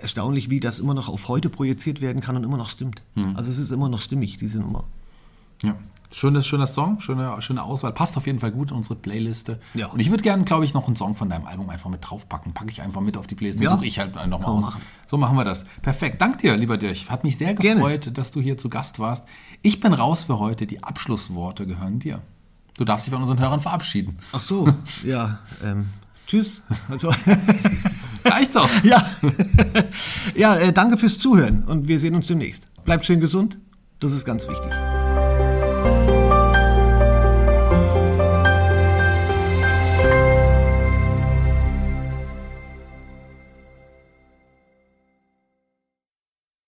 erstaunlich, 0.00 0.50
wie 0.50 0.60
das 0.60 0.78
immer 0.78 0.94
noch 0.94 1.08
auf 1.08 1.28
heute 1.28 1.48
projiziert 1.48 2.00
werden 2.00 2.20
kann 2.22 2.36
und 2.36 2.44
immer 2.44 2.56
noch 2.56 2.70
stimmt. 2.70 3.02
Also 3.34 3.50
es 3.50 3.58
ist 3.58 3.70
immer 3.70 3.88
noch 3.88 4.02
stimmig, 4.02 4.36
diese 4.36 4.58
Nummer. 4.60 4.84
Ja. 5.62 5.74
Schönes, 6.12 6.46
schöner 6.46 6.68
Song, 6.68 7.00
schöne, 7.00 7.42
schöne 7.42 7.62
Auswahl. 7.62 7.92
Passt 7.92 8.16
auf 8.16 8.26
jeden 8.26 8.38
Fall 8.38 8.52
gut 8.52 8.70
in 8.70 8.76
unsere 8.76 8.94
Playliste. 8.94 9.58
Ja. 9.74 9.88
Und 9.88 9.98
ich 9.98 10.10
würde 10.10 10.22
gerne, 10.22 10.44
glaube 10.44 10.64
ich, 10.64 10.72
noch 10.72 10.86
einen 10.86 10.94
Song 10.94 11.16
von 11.16 11.28
deinem 11.28 11.46
Album 11.46 11.68
einfach 11.68 11.90
mit 11.90 12.08
draufpacken. 12.08 12.54
Packe 12.54 12.70
ich 12.70 12.80
einfach 12.80 13.00
mit 13.00 13.16
auf 13.16 13.26
die 13.26 13.34
Playliste. 13.34 13.64
Ja. 13.64 13.70
Suche 13.72 13.86
ich 13.86 13.98
halt 13.98 14.14
nochmal 14.14 14.50
aus. 14.50 14.64
machen. 14.66 14.82
So 15.06 15.16
machen 15.16 15.36
wir 15.36 15.44
das. 15.44 15.64
Perfekt. 15.82 16.20
Dank 16.20 16.38
dir, 16.38 16.56
lieber 16.56 16.78
Dirch. 16.78 17.10
Hat 17.10 17.24
mich 17.24 17.36
sehr 17.36 17.54
Gerne. 17.54 17.80
gefreut, 17.80 18.16
dass 18.16 18.30
du 18.30 18.40
hier 18.40 18.56
zu 18.56 18.68
Gast 18.68 18.98
warst. 19.00 19.24
Ich 19.62 19.80
bin 19.80 19.92
raus 19.92 20.24
für 20.24 20.38
heute. 20.38 20.66
Die 20.66 20.82
Abschlussworte 20.84 21.66
gehören 21.66 21.98
dir. 21.98 22.22
Du 22.78 22.84
darfst 22.84 23.06
dich 23.06 23.12
von 23.12 23.22
unseren 23.22 23.40
Hörern 23.40 23.60
verabschieden. 23.60 24.18
Ach 24.32 24.42
so, 24.42 24.68
ja. 25.04 25.40
Ähm, 25.64 25.86
tschüss. 26.28 26.62
Also, 26.88 27.10
Reicht's 28.30 28.56
auch. 28.56 28.68
ja, 28.82 29.04
ja 30.34 30.56
äh, 30.56 30.72
danke 30.72 30.96
fürs 30.96 31.18
Zuhören 31.18 31.64
und 31.64 31.88
wir 31.88 31.98
sehen 31.98 32.14
uns 32.14 32.26
demnächst. 32.26 32.68
Bleibt 32.84 33.04
schön 33.04 33.20
gesund, 33.20 33.58
das 34.00 34.12
ist 34.12 34.24
ganz 34.24 34.48
wichtig. 34.48 34.72